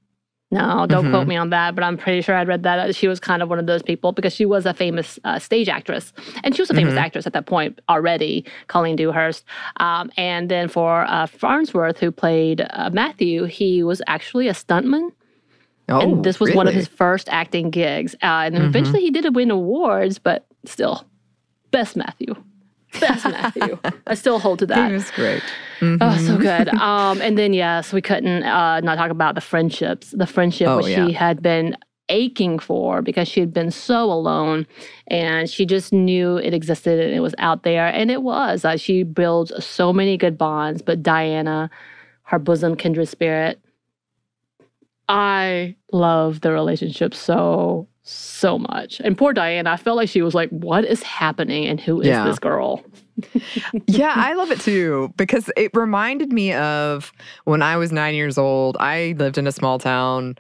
[0.52, 1.30] no, don't quote Mhm.
[1.30, 2.96] me on that, but I'm pretty sure I'd read that.
[2.96, 5.68] She was kind of one of those people because she was a famous uh, stage
[5.68, 6.14] actress.
[6.44, 7.02] And she was a famous Mhm.
[7.02, 9.44] actress at that point already, Colleen Dewhurst.
[9.78, 15.12] Um, and then for uh, Farnsworth, who played uh, Matthew, he was actually a stuntman.
[15.90, 18.14] oh, and this was one of his first acting gigs.
[18.16, 18.66] Uh, and Mhm.
[18.68, 21.06] eventually he did win awards, but still,
[21.72, 22.36] best Matthew.
[23.00, 23.78] Best Matthew.
[24.08, 24.88] I still hold to that.
[24.88, 25.44] He was great.
[25.82, 26.42] Oh, so Mhm.
[26.42, 26.70] good.
[26.82, 30.12] Um, and then yes, we couldn't uh, not talk about the friendships.
[30.12, 31.06] The friendship Oh, which yeah.
[31.06, 31.76] she had been
[32.10, 34.66] aching for because she had been so alone,
[35.08, 38.64] and she just knew it existed and it was out there, and it was.
[38.64, 41.70] Uh, she builds so many good bonds, but Diana,
[42.24, 43.60] her bosom kindred spirit.
[45.10, 49.02] I love the relationship so so much.
[49.02, 51.66] And poor Diana, I felt like she was like, "What is happening?
[51.66, 52.24] And who is Yeah.
[52.26, 52.84] this girl?"
[53.88, 57.12] yeah, I love it too because it reminded me of
[57.46, 58.78] when I was nine years old.
[58.80, 60.38] I lived in a small town.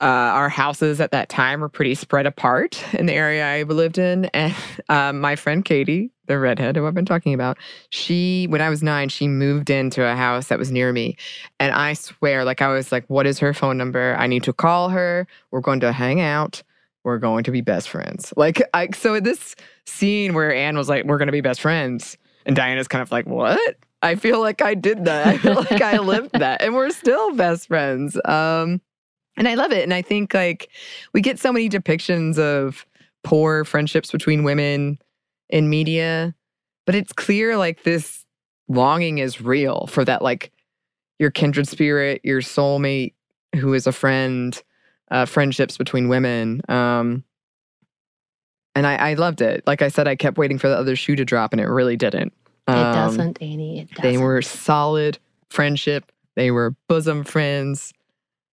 [0.00, 3.96] Uh, our houses at that time were pretty spread apart in the area I lived
[3.96, 4.26] in.
[4.26, 4.54] And
[4.88, 7.58] um, my friend Katie, the redhead who I've been talking about,
[7.90, 11.16] she, when I was nine, she moved into a house that was near me.
[11.60, 14.16] And I swear, like, I was like, what is her phone number?
[14.18, 15.26] I need to call her.
[15.50, 16.62] We're going to hang out.
[17.04, 18.32] We're going to be best friends.
[18.36, 19.54] Like, I, so this
[19.86, 22.16] scene where Anne was like, we're going to be best friends.
[22.46, 23.76] And Diana's kind of like, what?
[24.02, 25.26] I feel like I did that.
[25.26, 26.62] I feel like I lived that.
[26.62, 28.18] And we're still best friends.
[28.24, 28.80] Um,
[29.36, 29.82] and I love it.
[29.82, 30.68] And I think like
[31.12, 32.86] we get so many depictions of
[33.22, 34.98] poor friendships between women
[35.54, 36.34] in media,
[36.84, 38.26] but it's clear like this
[38.66, 40.50] longing is real for that, like
[41.20, 43.14] your kindred spirit, your soulmate
[43.54, 44.60] who is a friend,
[45.12, 46.60] uh, friendships between women.
[46.68, 47.22] Um,
[48.74, 49.62] and I, I loved it.
[49.64, 51.96] Like I said, I kept waiting for the other shoe to drop, and it really
[51.96, 52.32] didn't.
[52.66, 53.78] It Um, doesn't, Annie.
[53.82, 54.02] It doesn't.
[54.02, 56.10] They were solid friendship.
[56.34, 57.92] They were bosom friends.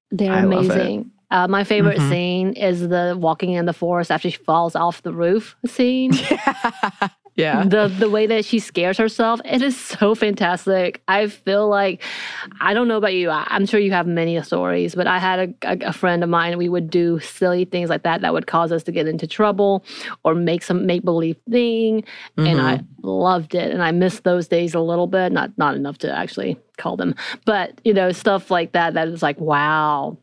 [0.10, 0.46] They're I it.
[0.46, 1.12] amazing.
[1.30, 2.10] Uh, my favorite Mhm.
[2.10, 6.12] scene is the walking in the forest after she falls off the roof scene.
[7.36, 7.64] yeah.
[7.66, 11.02] The the way that she scares herself, it is so fantastic.
[11.08, 12.02] I feel like
[12.62, 13.30] I don't know about you.
[13.30, 16.30] I, I'm sure you have many stories, but I had a, a, a friend of
[16.30, 16.58] mine.
[16.58, 19.84] We would do silly things like that that would cause us to get into trouble
[20.24, 22.06] or make some make believe thing,
[22.38, 23.72] and I loved it.
[23.72, 25.32] And I miss those days a little bit.
[25.34, 27.14] Not not enough to actually call them,
[27.46, 28.94] but you know stuff like that.
[28.96, 30.18] That is like wow,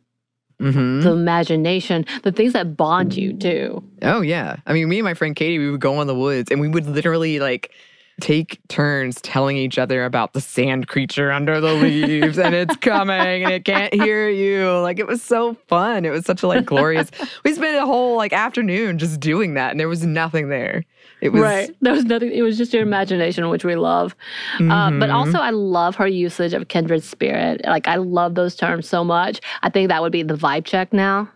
[0.61, 1.02] Mhm.
[1.02, 3.82] the imagination, the things that bond you too.
[4.02, 4.57] Oh yeah.
[4.66, 6.68] I mean, me and my friend Katie, we would go in the woods and we
[6.68, 7.72] would literally like
[8.20, 13.42] take turns telling each other about the sand creature under the leaves and it's coming
[13.42, 14.70] and it can't hear you.
[14.78, 16.05] Like it was so fun.
[16.05, 17.11] It was such a like glorious.
[17.44, 20.84] we spent a whole like afternoon just doing that and there was nothing there.
[21.21, 21.71] It was right.
[21.81, 22.33] There was nothing.
[22.33, 24.15] It was just your imagination, which we love.
[24.61, 25.15] Uh, but Mhm.
[25.15, 27.62] also, I love her usage of kindred spirit.
[27.65, 29.41] Like, I love those terms so much.
[29.62, 31.29] I think that would be the vibe check now.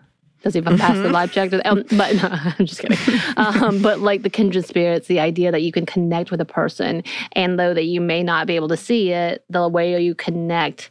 [0.42, 1.52] Does he even pass the vibe check?
[1.64, 2.98] Um, but no, I'm just kidding.
[3.36, 7.02] Um, but like the kindred spirits, the idea that you can connect with a person,
[7.32, 10.90] and though that you may not be able to see it, the way you connect,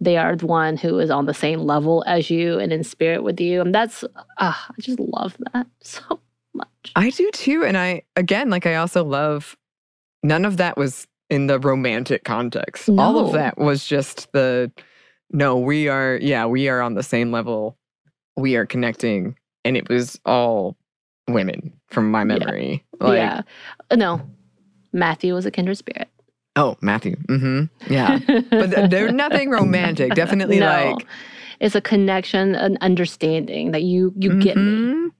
[0.00, 3.22] they are the one who is on the same level as you and in spirit
[3.22, 3.60] with you.
[3.60, 4.08] And that's, uh,
[4.38, 6.18] I just love that so
[6.58, 6.92] much.
[6.96, 7.64] I do too.
[7.64, 9.56] And I, again, like I also love
[10.22, 12.88] none of that was in the romantic context.
[12.88, 14.70] All of that was just the
[15.30, 17.76] no, we are, yeah, we are on the same level.
[18.36, 19.36] We are connecting.
[19.64, 20.76] And it was all
[21.28, 22.84] women from my memory.
[23.00, 23.42] Like, yeah.
[23.90, 24.22] Uh, No,
[24.92, 26.08] Matthew was a kindred spirit.
[26.56, 27.16] oh, Matthew.
[27.28, 27.92] Mm-hmm.
[27.92, 28.18] Yeah.
[28.50, 30.14] but th- there's nothing romantic.
[30.14, 30.66] Definitely No.
[30.96, 31.06] like,
[31.60, 35.10] it's a connection, an understanding that you you get me.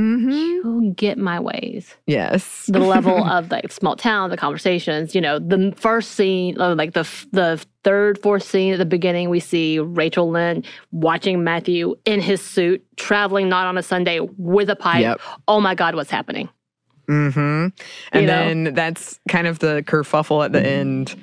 [0.00, 0.84] Mhm, mhm.
[0.84, 1.94] You get my ways.
[2.06, 2.66] Yes.
[2.66, 5.14] The level of like small town, the conversations.
[5.14, 9.28] You know, the first scene, uh, like the the third, fourth scene at the beginning,
[9.28, 14.70] we see Rachel Lynde watching Matthew in his suit, traveling not on a Sunday with
[14.70, 15.02] a pipe.
[15.02, 15.20] Yep.
[15.48, 16.48] Oh my God, what's happening?
[17.08, 17.40] Mm-hmm.
[17.40, 17.74] And
[18.14, 18.26] You know?
[18.26, 21.14] then that's kind of the kerfuffle at the end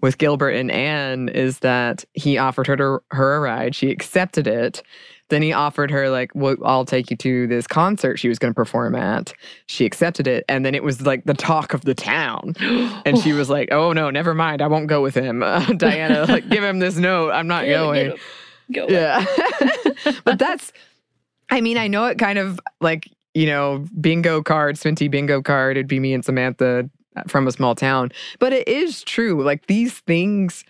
[0.00, 3.74] with Gilbert and Anne is that he offered her to, her a ride.
[3.74, 4.82] She accepted it.
[5.30, 8.52] Then he offered her like, "Well, I'll take you to this concert she was going
[8.52, 9.32] to perform at."
[9.66, 12.54] She accepted it, and then it was like the talk of the town.
[13.06, 14.62] And she was like, "Oh no, never mind.
[14.62, 17.30] I won't go with him." Uh, Diana, like, give him this note.
[17.32, 18.14] I'm not going.
[18.72, 18.86] Go.
[18.88, 19.24] Yeah.
[20.24, 20.72] but that's,
[21.50, 25.76] I mean, I know it kind of like, you know, bingo card, Sminty bingo card,
[25.76, 26.88] it'd be me and Samantha
[27.28, 28.10] from a small town.
[28.38, 29.42] But it is true.
[29.42, 30.64] Like these things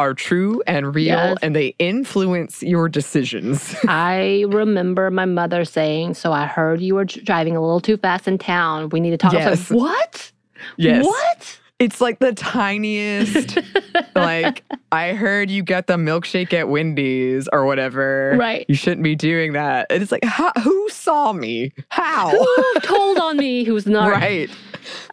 [0.00, 1.38] are true and real Yes.
[1.42, 3.74] and they influence your decisions.
[3.88, 8.26] I remember my mother saying, "So I heard you were driving a little too fast
[8.26, 8.88] in town.
[8.88, 9.70] We need to talk." Yes.
[9.70, 10.32] like, "What?
[10.76, 11.04] yes.
[11.04, 13.58] What?" It's like the tiniest,
[14.14, 18.36] like, I heard you got the milkshake at Wendy's or whatever.
[18.38, 18.66] Right.
[18.68, 19.86] You shouldn't be doing that.
[19.88, 21.72] And it's like, how, who saw me?
[21.88, 22.28] How?
[22.30, 23.64] Who told on me?
[23.64, 24.50] Who's not right.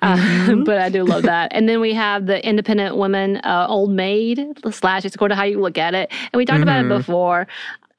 [0.01, 0.65] Uh, Mhm.
[0.65, 1.51] but I do love that.
[1.53, 5.05] And then we have the independent woman, uh, old maid slash.
[5.05, 6.11] It's according to how you look at it.
[6.31, 6.97] And we talked about it Mhm.
[6.97, 7.47] before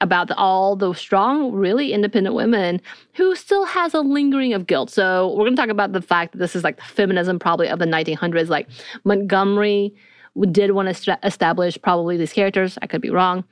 [0.01, 2.79] about the, all the strong, really independent women
[3.15, 4.89] who still has a lingering of guilt.
[4.89, 7.67] So we're going to talk about the fact that this is like the feminism probably
[7.67, 8.47] of the 1900s.
[8.49, 8.69] Like
[9.03, 9.93] Montgomery
[10.51, 12.77] did want to st- establish probably these characters.
[12.81, 13.43] I could be wrong.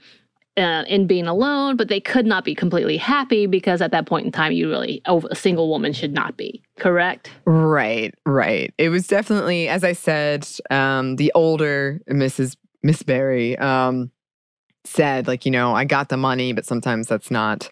[0.57, 4.25] Uh, in being alone, but they could not be completely happy because at that point
[4.25, 6.63] in time, you really, a single woman should not be.
[6.79, 7.29] Correct?
[7.45, 8.73] Right, right.
[8.79, 12.55] It was definitely, as I said, um, the older Mrs.
[12.81, 14.09] Miss Barry um,
[14.83, 17.69] said, like, you know, I got the money, but sometimes that's not.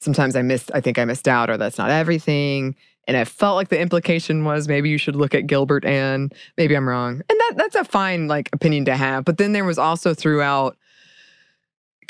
[0.00, 0.72] Sometimes I missed.
[0.74, 2.74] I think I missed out, or that's not everything.
[3.06, 6.74] And I felt like the implication was maybe you should look at Gilbert and maybe
[6.74, 7.22] I'm wrong.
[7.28, 9.24] And that that's a fine like opinion to have.
[9.24, 10.76] But then there was also throughout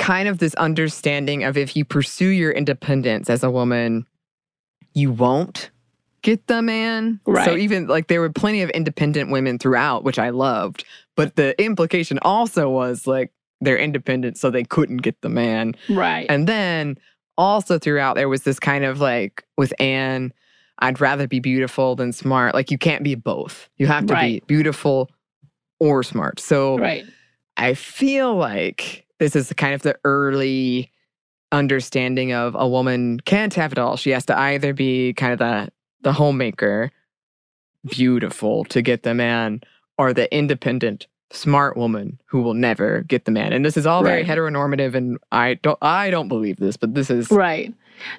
[0.03, 4.05] kind of this understanding of if you pursue your independence as a woman,
[4.95, 5.71] you won't
[6.23, 7.21] get the man.
[7.25, 7.45] Right.
[7.45, 10.85] So even like there were plenty of independent women throughout, which I loved.
[11.17, 15.77] But the implication also was like they're independent, so they couldn't get the man.
[15.89, 16.27] Right.
[16.29, 16.99] And then
[17.39, 20.33] also throughout, there was this kind of like with Anne,
[20.81, 22.55] I'd rather be beautiful than smart.
[22.55, 23.69] Like you can't be both.
[23.77, 24.43] You have to Right.
[24.43, 25.13] be beautiful
[25.79, 26.41] or smart.
[26.41, 27.05] So right.
[27.57, 30.91] I feel like this is kind of the early
[31.53, 33.97] understanding of a woman can't have it all.
[33.97, 35.71] She has to either be kind of the
[36.01, 36.91] the homemaker,
[37.89, 39.61] beautiful to get the man,
[39.97, 43.53] or the independent, smart woman who will never get the man.
[43.53, 47.09] And this is all very heteronormative and I don't I don't believe this, but this
[47.09, 47.73] is Right.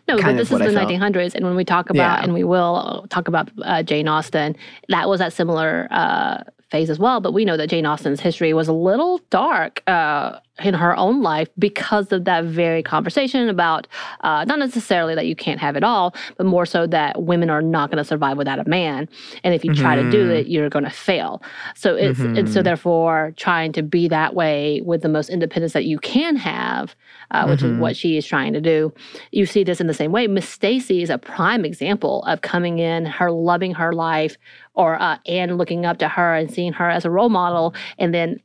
[0.07, 2.23] No, but this is the 1900s, and when we talk about, Yeah.
[2.23, 4.55] and we will talk about uh, Jane Austen,
[4.87, 6.43] that was that similar uh,
[6.73, 7.21] phase as well.
[7.21, 11.21] But we know that Jane Austen's history was a little dark uh, in her own
[11.21, 13.87] life because of that very conversation about
[14.21, 17.61] uh, not necessarily that you can't have it all, but more so that women are
[17.61, 19.07] not going to survive without a man,
[19.43, 20.39] and if you try to do Mhm.
[20.39, 21.41] it, you're going to fail.
[21.75, 22.63] So it's and so Mhm.
[22.63, 26.95] therefore trying to be that way with the most independence that you can have,
[27.33, 27.73] uh, which Mhm.
[27.73, 28.93] is what she is trying to do
[29.31, 30.27] you see this in the same way.
[30.27, 34.37] Miss Stacy is a prime example of coming in, her loving her life,
[34.75, 38.13] or uh, Anne looking up to her and seeing her as a role model, and
[38.13, 38.39] then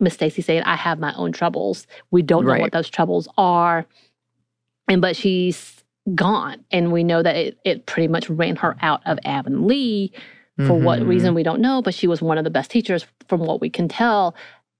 [0.00, 1.86] Miss Stacy saying, "I have my own troubles.
[2.10, 2.60] We don't know Right.
[2.62, 3.86] what those troubles are,"
[4.88, 9.02] and but she's gone, and we know that it, it pretty much ran her out
[9.06, 10.10] of Avonlea
[10.66, 11.06] For what Mhm.
[11.08, 13.70] reason we don't know, but she was one of the best teachers from what we
[13.70, 14.34] can tell.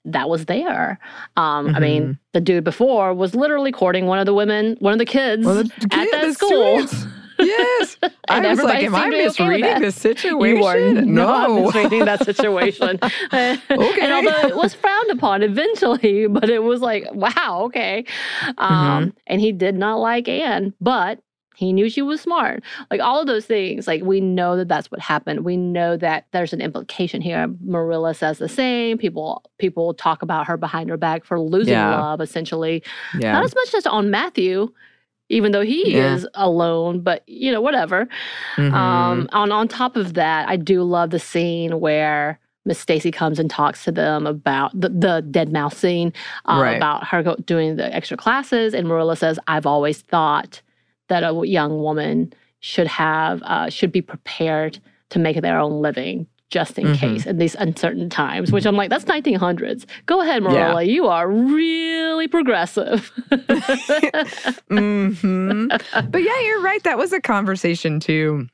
[0.04, 0.98] That was there.
[1.36, 2.18] Um, I mean, Mhm.
[2.32, 5.56] the dude before was literally courting one of the women, one of the kids Well,
[5.56, 6.86] the at that the school.
[6.86, 7.06] students.
[7.40, 7.96] Yes.
[8.28, 10.56] I And was like, am I be okay misreading the situation?
[10.58, 11.64] You are not no.
[11.66, 12.98] misreading that situation.
[13.02, 14.00] Okay.
[14.00, 18.04] and although it was frowned upon eventually, but it was like, wow, okay.
[18.56, 21.20] Um, And he did not like Anne, but
[21.58, 22.62] he knew she was smart.
[22.88, 25.44] Like all of those things, like we know that that's what happened.
[25.44, 27.48] We know that there's an implication here.
[27.64, 28.96] Marilla says the same.
[28.96, 31.98] People people talk about her behind her back for losing Yeah.
[32.00, 32.82] love, essentially.
[33.18, 33.32] yeah.
[33.32, 34.70] Not as much as on Matthew,
[35.30, 36.14] even though he Yeah.
[36.14, 38.06] is alone, but you know, whatever.
[38.56, 38.72] Mhm.
[38.72, 43.38] Um, on on top of that, I do love the scene where Miss Stacy comes
[43.40, 46.12] and talks to them about the, the dead mouse scene,
[46.44, 46.76] uh, Right.
[46.76, 50.60] about her go, doing the extra classes, and Marilla says, "I've always thought
[51.08, 54.78] that a young woman should have uh, should be prepared
[55.10, 56.98] to make their own living." Just in Mhm.
[56.98, 59.84] case in these uncertain times, which I'm like, that's 1900s.
[60.06, 60.82] Go ahead, Marilla.
[60.82, 63.12] You are really progressive.
[64.70, 66.82] hmm But yeah, you're right.
[66.84, 68.46] That was a conversation too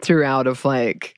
[0.00, 1.14] throughout of like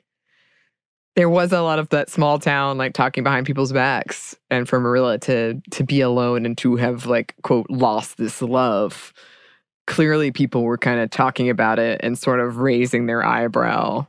[1.17, 4.79] there was a lot of that small town like talking behind people's backs and for
[4.81, 9.13] Marilla to to be alone and to have like quote lost this love.
[9.89, 14.07] Clearly people were kind of talking about it and sort of raising their eyebrow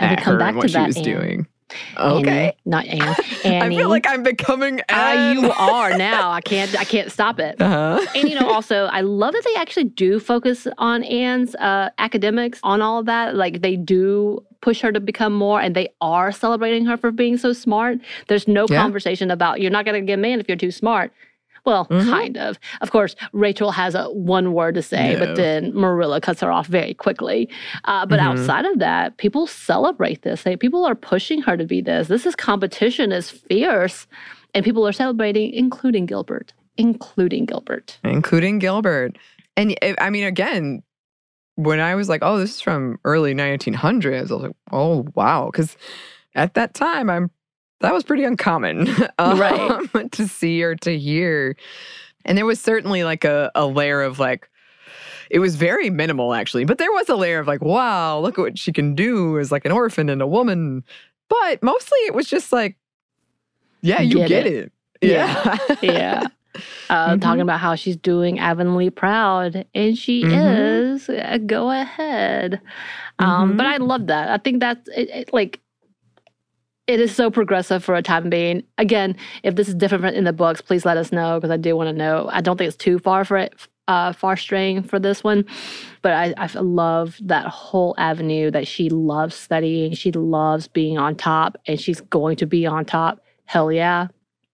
[0.00, 1.02] at come her back and what to she that, was Anne.
[1.04, 1.46] doing.
[1.98, 2.56] Annie, Okay.
[2.64, 3.14] not Anne.
[3.44, 6.30] I feel like I'm becoming Ah, you are now.
[6.32, 6.74] I can't.
[6.80, 7.60] I can't stop it.
[7.60, 8.04] Uh-huh.
[8.14, 12.58] And you know, also, I love that they actually do focus on Anne's uh, academics,
[12.64, 13.36] on all of that.
[13.36, 17.36] Like they do push her to become more, and they are celebrating her for being
[17.36, 17.98] so smart.
[18.26, 18.82] There's no Yeah.
[18.82, 21.12] conversation about you're not going to get a man if you're too smart.
[21.66, 22.08] Well, Mhm.
[22.10, 22.58] kind of.
[22.80, 25.18] Of course, Rachel has a one word to say, No.
[25.26, 27.48] but then Marilla cuts her off very quickly.
[27.84, 28.24] Uh, but Mhm.
[28.24, 30.42] outside of that, people celebrate this.
[30.42, 32.08] They, people are pushing her to be this.
[32.08, 34.06] This is competition is fierce,
[34.54, 37.98] and people are celebrating, including Gilbert, including Gilbert.
[38.04, 39.16] including Gilbert.
[39.56, 40.82] And I- I mean, again,
[41.56, 45.50] when I was like, "Oh, this is from early 1900s," I was like, "Oh, wow,"
[45.52, 45.76] because
[46.34, 47.30] at that time, I'm
[47.80, 48.86] that was pretty uncommon,
[49.18, 49.70] Right.
[49.94, 51.56] um, to see or to hear.
[52.24, 54.48] And there was certainly like a, a layer of like,
[55.30, 58.42] it was very minimal actually, but there was a layer of like, wow, look at
[58.42, 60.84] what she can do as like an orphan and a woman.
[61.28, 62.76] But mostly it was just like,
[63.82, 64.72] yeah, you Get get, it.
[65.00, 65.08] it.
[65.10, 65.56] Yeah.
[65.82, 66.26] Yeah.
[66.90, 67.20] Uh, Mhm.
[67.22, 70.94] Talking about how she's doing Avonlea proud, and she Mhm.
[70.96, 71.08] is.
[71.08, 72.60] Uh, go ahead.
[73.20, 73.72] Um, But Mhm.
[73.72, 74.28] I love that.
[74.30, 75.60] I think that's it, it, like
[76.90, 78.64] it is so progressive for a time being.
[78.76, 81.76] Again, if this is different in the books, please let us know because I do
[81.76, 82.28] want to know.
[82.32, 83.54] I don't think it's too far for it,
[83.86, 85.44] uh, far straying for this one,
[86.02, 89.94] but I, I love that whole avenue that she loves studying.
[89.94, 93.20] She loves being on top, and she's going to be on top.
[93.44, 94.08] Hell yeah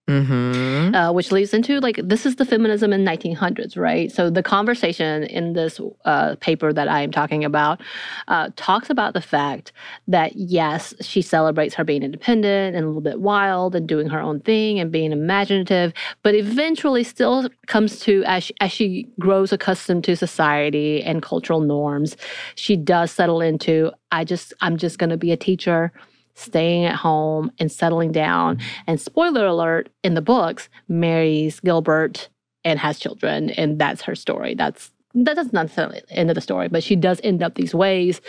[0.07, 0.95] Mm-hmm.
[0.95, 5.23] uh, which leads into like this is the feminism in 1900s right so the conversation
[5.23, 7.81] in this uh, paper that i am talking about
[8.29, 9.73] uh, talks about the fact
[10.07, 14.21] that yes she celebrates her being independent and a little bit wild and doing her
[14.21, 15.91] own thing and being imaginative
[16.23, 21.59] but eventually still comes to as she, as she grows accustomed to society and cultural
[21.59, 22.15] norms
[22.55, 25.91] she does settle into i just i'm just going to be a teacher
[26.37, 28.59] staying at home and settling down.
[28.85, 32.29] And spoiler alert, in the books, marries Gilbert
[32.63, 34.53] and has children, and that's her story.
[34.53, 37.55] That's that- that's not necessarily the end of the story, but she does end up
[37.55, 38.21] these ways,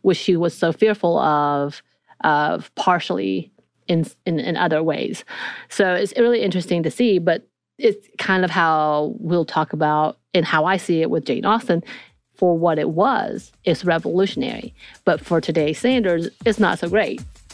[0.00, 1.82] which she was so fearful of,
[2.24, 3.52] of partially
[3.86, 5.24] in in, in other ways.
[5.68, 7.46] So it's really interesting to see, but
[7.78, 11.82] it's kind of how we'll talk about and how I see it with Jane Austen.
[12.34, 14.74] For what it was, it's revolutionary.
[15.04, 17.22] But for today's standards, it's not so great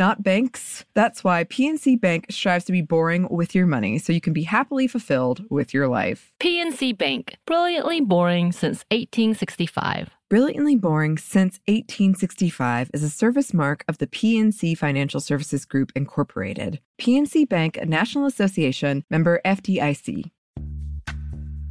[0.00, 0.84] not banks.
[0.94, 4.42] That's why PNC Bank strives to be boring with your money so you can be
[4.42, 6.32] happily fulfilled with your life.
[6.40, 10.10] PNC Bank, brilliantly boring since 1865.
[10.30, 16.78] Brilliantly Boring Since 1865 is a service mark of the PNC Financial Services Group, Incorporated.
[17.00, 20.30] PNC Bank, a National Association member FDIC.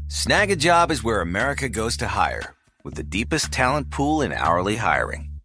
[0.08, 2.54] Snagajob is where America goes to hire,
[2.84, 5.29] with the deepest talent pool in hourly hiring.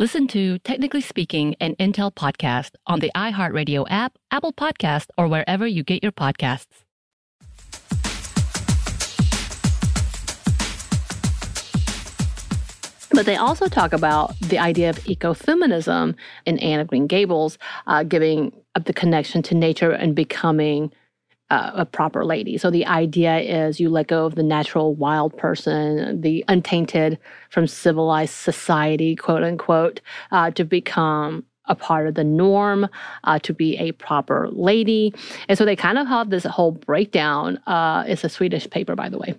[0.00, 5.66] Listen to Technically Speaking, an Intel podcast on the iHeartRadio app, Apple Podcast, or wherever
[5.66, 6.84] you get your podcasts.
[13.10, 16.14] But they also talk about the idea of ecofeminism
[16.46, 20.92] in Anne of Green Gables, uh, giving up the connection to nature and becoming
[21.50, 22.58] uh, a proper lady.
[22.58, 27.18] So the idea is you let go of the natural wild person, the untainted
[27.50, 32.88] from civilized society, quote unquote, uh, to become a part of the norm,
[33.24, 35.14] uh, to be a proper lady.
[35.48, 37.58] And so they kind of have this whole breakdown.
[37.66, 39.34] Uh, it's a Swedish paper, by the way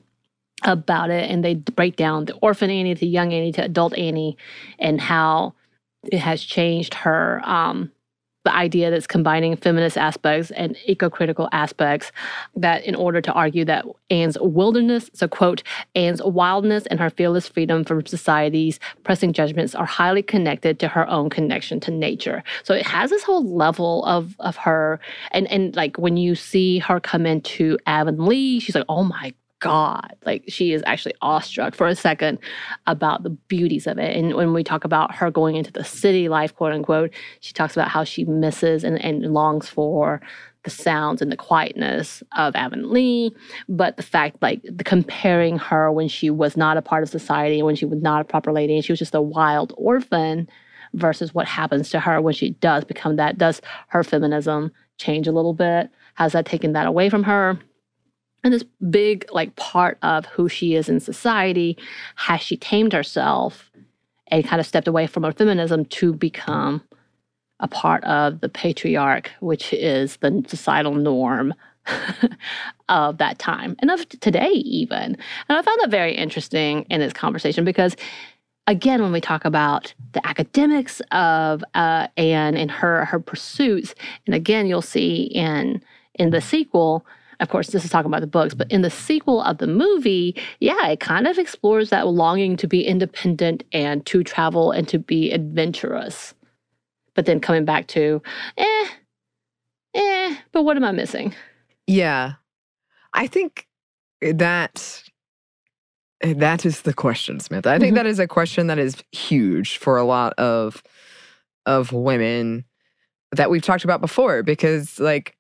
[0.63, 4.37] about it and they break down the orphan Annie to young Annie to adult Annie
[4.77, 5.53] and how
[6.03, 7.91] it has changed her um,
[8.45, 12.11] the idea that's combining feminist aspects and eco-critical aspects
[12.55, 15.61] that in order to argue that Anne's wilderness, so quote,
[15.93, 21.07] Anne's wildness and her fearless freedom from society's pressing judgments are highly connected to her
[21.09, 22.43] own connection to nature.
[22.63, 24.99] So it has this whole level of of her
[25.31, 30.15] and and like when you see her come into Avonlea, she's like, oh my God.
[30.25, 32.39] Like she is actually awestruck for a second
[32.87, 34.15] about the beauties of it.
[34.15, 37.75] And when we talk about her going into the city life, quote unquote, she talks
[37.75, 40.21] about how she misses and, and longs for
[40.63, 43.31] the sounds and the quietness of Avonlea.
[43.67, 47.61] But the fact, like, the comparing her when she was not a part of society
[47.63, 50.49] when she was not a proper lady and she was just a wild orphan
[50.93, 53.37] versus what happens to her when she does become that.
[53.37, 55.89] Does her feminism change a little bit?
[56.15, 57.59] Has that taken that away from her?
[58.43, 61.77] And this big like part of who she is in society
[62.15, 63.71] has she tamed herself
[64.27, 66.81] and kind of stepped away from her feminism to become
[67.59, 71.53] a part of the patriarch which is the societal norm
[72.89, 75.17] of that time and of today even.
[75.47, 77.95] And i found that very interesting in this conversation because
[78.67, 84.35] again when we talk about the academics of uh, anne and her her pursuits and
[84.35, 85.81] again you'll see in
[86.15, 87.05] in the sequel
[87.39, 90.35] of course, this is talking about the books, but in the sequel of the movie,
[90.59, 94.99] yeah, it kind of explores that longing to be independent and to travel and to
[94.99, 96.33] be adventurous.
[97.15, 98.21] But then coming back to,
[98.57, 98.87] eh,
[99.95, 101.33] eh, but what am I missing?
[101.87, 102.33] Yeah.
[103.13, 103.67] I think
[104.21, 105.03] that
[106.21, 107.65] that is the question, Smith.
[107.65, 107.95] I think Mhm.
[107.95, 110.83] that is a question that is huge for a lot of
[111.65, 112.65] of women
[113.31, 115.35] that we've talked about before because like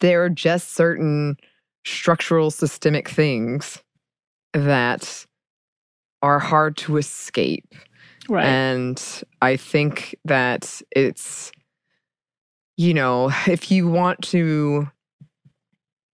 [0.00, 1.36] there are just certain
[1.84, 3.82] structural systemic things
[4.52, 5.26] that
[6.22, 7.74] are hard to escape.
[8.28, 8.44] Right.
[8.44, 11.50] And I think that it's,
[12.76, 14.88] you know, if you want to,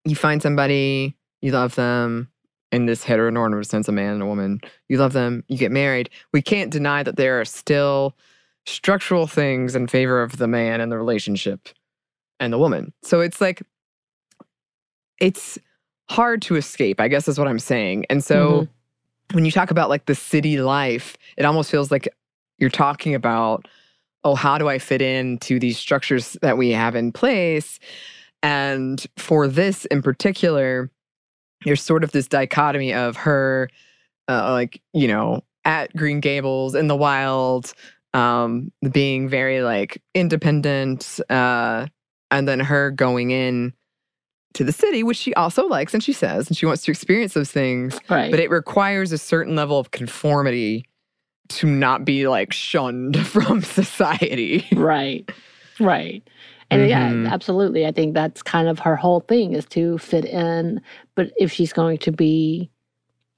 [0.04, 2.28] you find somebody, you love them
[2.70, 6.10] in this heteronormative sense, a man and a woman, you love them, you get married.
[6.32, 8.16] We can't deny that there are still
[8.66, 11.68] structural things in favor of the man and the relationship
[12.40, 12.92] and the woman.
[13.02, 13.62] So it's like,
[15.20, 15.58] it's
[16.08, 18.06] hard to escape, I guess is what I'm saying.
[18.10, 18.68] And so
[19.32, 22.08] when you talk about like the city life, it almost feels like
[22.58, 23.66] you're talking about
[24.24, 27.78] oh, how do I fit into these structures that we have in place?
[28.42, 30.90] And for this in particular,
[31.64, 33.68] there's sort of this dichotomy of her,
[34.28, 37.74] uh, like, you know, at Green Gables in the wild,
[38.14, 41.86] um, being very like independent, uh,
[42.30, 43.72] and then her going in
[44.54, 47.34] to the city, which she also likes and she says, and she wants to experience
[47.34, 47.98] those things.
[48.08, 48.30] Right.
[48.30, 50.86] But it requires a certain level of conformity
[51.50, 54.66] to not be like shunned from society.
[54.74, 55.30] right.
[55.80, 56.22] Right.
[56.70, 56.88] And Mhm.
[56.88, 57.84] yeah, absolutely.
[57.86, 60.80] I think that's kind of her whole thing is to fit in.
[61.14, 62.70] But if she's going to be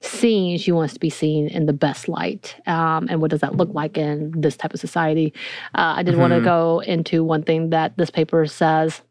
[0.01, 2.55] seen, she wants to be seen in the best light.
[2.67, 5.33] Um, and what does that look like in this type of society?
[5.75, 9.01] Uh, I did want to go into one thing that this paper says.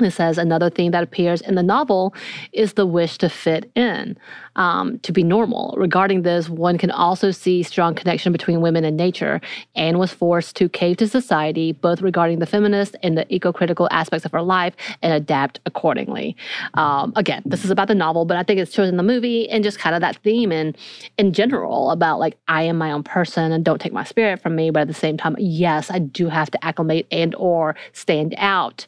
[0.00, 2.14] It says another thing that appears in the novel
[2.52, 4.18] is the wish to fit in,
[4.56, 5.74] um, to be normal.
[5.78, 9.40] Regarding this, one can also see strong connection between women and nature.
[9.74, 14.26] Anne was forced to cave to society, both regarding the feminist and the eco-critical aspects
[14.26, 16.36] of her life, and adapt accordingly.
[16.74, 19.64] Um, again, this is about the novel, but I think it's chosen the movie and
[19.64, 20.76] just kind of that theme and
[21.16, 24.56] in general about like I am my own person and don't take my spirit from
[24.56, 28.34] me, but at the same time, yes, I do have to acclimate and or stand
[28.36, 28.86] out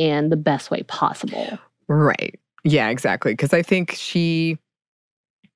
[0.00, 1.58] in the best way possible.
[1.86, 2.40] Right.
[2.64, 3.34] Yeah, exactly.
[3.34, 4.56] Because I think she,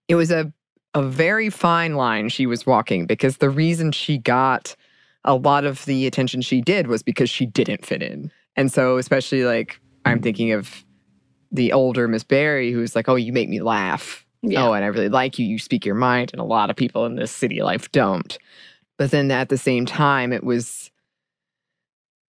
[0.07, 0.53] it was a,
[0.92, 4.76] a very fine line she was walking because the reason she got
[5.24, 8.30] a lot of the attention she did was because she didn't fit in.
[8.55, 10.84] And so, especially like, I'm thinking of
[11.51, 14.26] the older Miss Barry who's like, oh, you make me laugh.
[14.42, 14.66] Yeah.
[14.66, 15.47] Oh, and I really like you.
[15.47, 16.32] You speak your mind.
[16.34, 18.36] And a lot of people in this city life don't.
[18.99, 20.84] But then at the same time, it was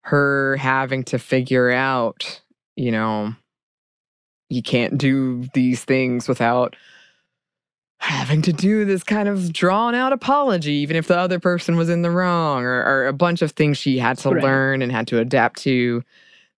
[0.03, 2.41] her having to figure out,
[2.75, 3.33] you know,
[4.49, 6.75] you can't do these things without
[7.99, 11.89] having to do this kind of drawn out apology, even if the other person was
[11.89, 14.43] in the wrong, or, or a bunch of things she had to Right.
[14.43, 16.03] learn and had to adapt to.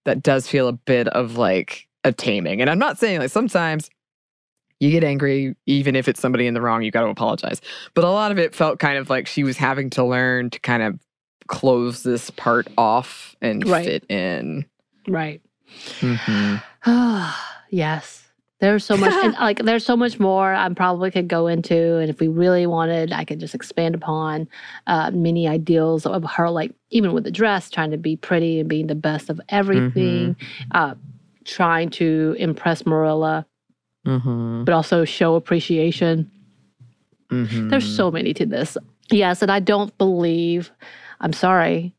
[0.05, 2.61] That does feel a bit of like a taming.
[2.61, 3.89] And I'm not saying like sometimes
[4.79, 7.61] you get angry, even if it's somebody in the wrong, you got to apologize.
[7.93, 10.59] But a lot of it felt kind of like she was having to learn to
[10.59, 10.99] kind of
[11.47, 13.85] close this part off and Right.
[13.85, 14.65] fit in.
[15.07, 15.41] Right.
[15.99, 16.61] Mhm.
[17.69, 18.21] yes.
[18.61, 21.97] There's so much, and like, there's so much more I probably could go into.
[21.97, 24.47] And if we really wanted, I could just expand upon
[24.87, 28.69] uh, many ideals of her, like, even with the dress, trying to be pretty and
[28.69, 30.37] being the best of everything,
[30.71, 30.95] uh,
[31.43, 33.45] trying to impress Marilla,
[34.07, 34.63] Mhm.
[34.65, 36.31] but also show appreciation.
[37.29, 37.69] Mhm.
[37.69, 38.77] There's so many to this.
[39.11, 40.71] Yes, and I don't believe.
[41.25, 41.95] I'm sorry.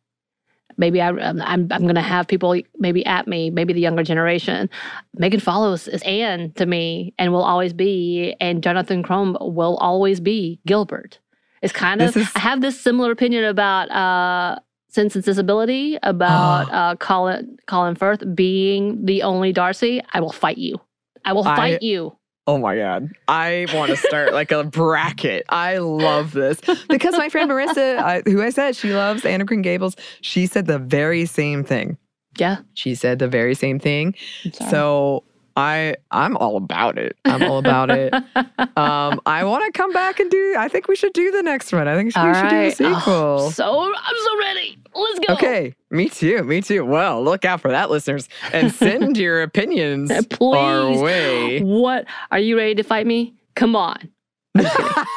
[0.78, 1.66] Maybe I, um, I'm.
[1.72, 3.50] I'm going to have people maybe at me.
[3.50, 4.68] Maybe the younger generation.
[5.14, 8.36] Megan Follows is Anne to me, and will always be.
[8.40, 11.18] And Jonathan Crombie will always be Gilbert.
[11.62, 12.14] It's kind of.
[12.16, 14.60] Is- I have this similar opinion about uh,
[14.90, 16.90] Sense and Sensibility about Ah.
[16.90, 20.02] uh, Colin Colin Firth being the only Darcy.
[20.12, 20.78] I will fight you.
[21.24, 22.16] I will I- fight you.
[22.48, 23.10] Oh my God.
[23.26, 25.44] I want to start like a bracket.
[25.48, 29.48] I love this because my friend Marissa, I, who I said she loves Anne of
[29.48, 31.98] Green Gables, she said the very same thing.
[32.38, 32.58] Yeah.
[32.74, 34.14] She said the very same thing.
[34.52, 35.24] So
[35.56, 37.16] I I'm all about it.
[37.24, 38.12] I'm all about it.
[38.78, 40.54] Um, I want to come back and do.
[40.58, 41.88] I think we should do the next one.
[41.88, 42.76] I think we All should do right.
[42.76, 43.50] the Oh, sequel.
[43.52, 44.78] so I'm so ready.
[44.94, 45.34] Let's go.
[45.34, 46.42] Okay, me too.
[46.44, 46.84] Me too.
[46.84, 50.56] Well, look out for that, listeners, and send your opinions Please.
[50.56, 51.60] our way.
[51.62, 52.04] What?
[52.30, 53.34] Are you ready to fight me?
[53.54, 54.10] Come on.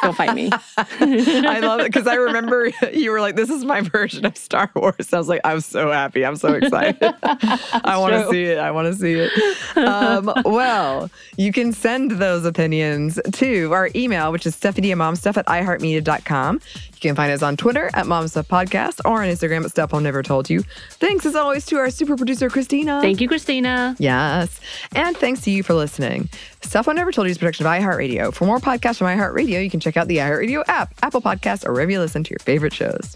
[0.01, 0.49] Don't fight me.
[0.77, 4.69] I love it because I remember you were like, "This is my version of Star
[4.75, 6.25] Wars." I was like, "I'm so happy!
[6.25, 7.13] I'm so excited!
[7.23, 8.57] I want to see it!
[8.57, 14.31] I want to see it!" Um, well, you can send those opinions to our email,
[14.31, 16.61] which is Stephanie and Momstuff at iHeartMedia.com.
[17.02, 20.02] You can find us on Twitter at Momstuff Podcast or on Instagram at Stuff I've
[20.02, 20.64] Never Told You.
[20.91, 23.00] Thanks as always to our super producer Christina.
[23.02, 23.95] Thank you, Christina.
[24.00, 24.60] Yes.
[24.93, 26.28] And thanks to you for listening.
[26.62, 28.34] Stuff I Never Told You is a production of iHeartRadio.
[28.34, 31.72] For more podcasts from iHeartRadio, you can check out the iHeartRadio app, Apple Podcasts, or
[31.72, 33.16] wherever you listen to your favorite shows.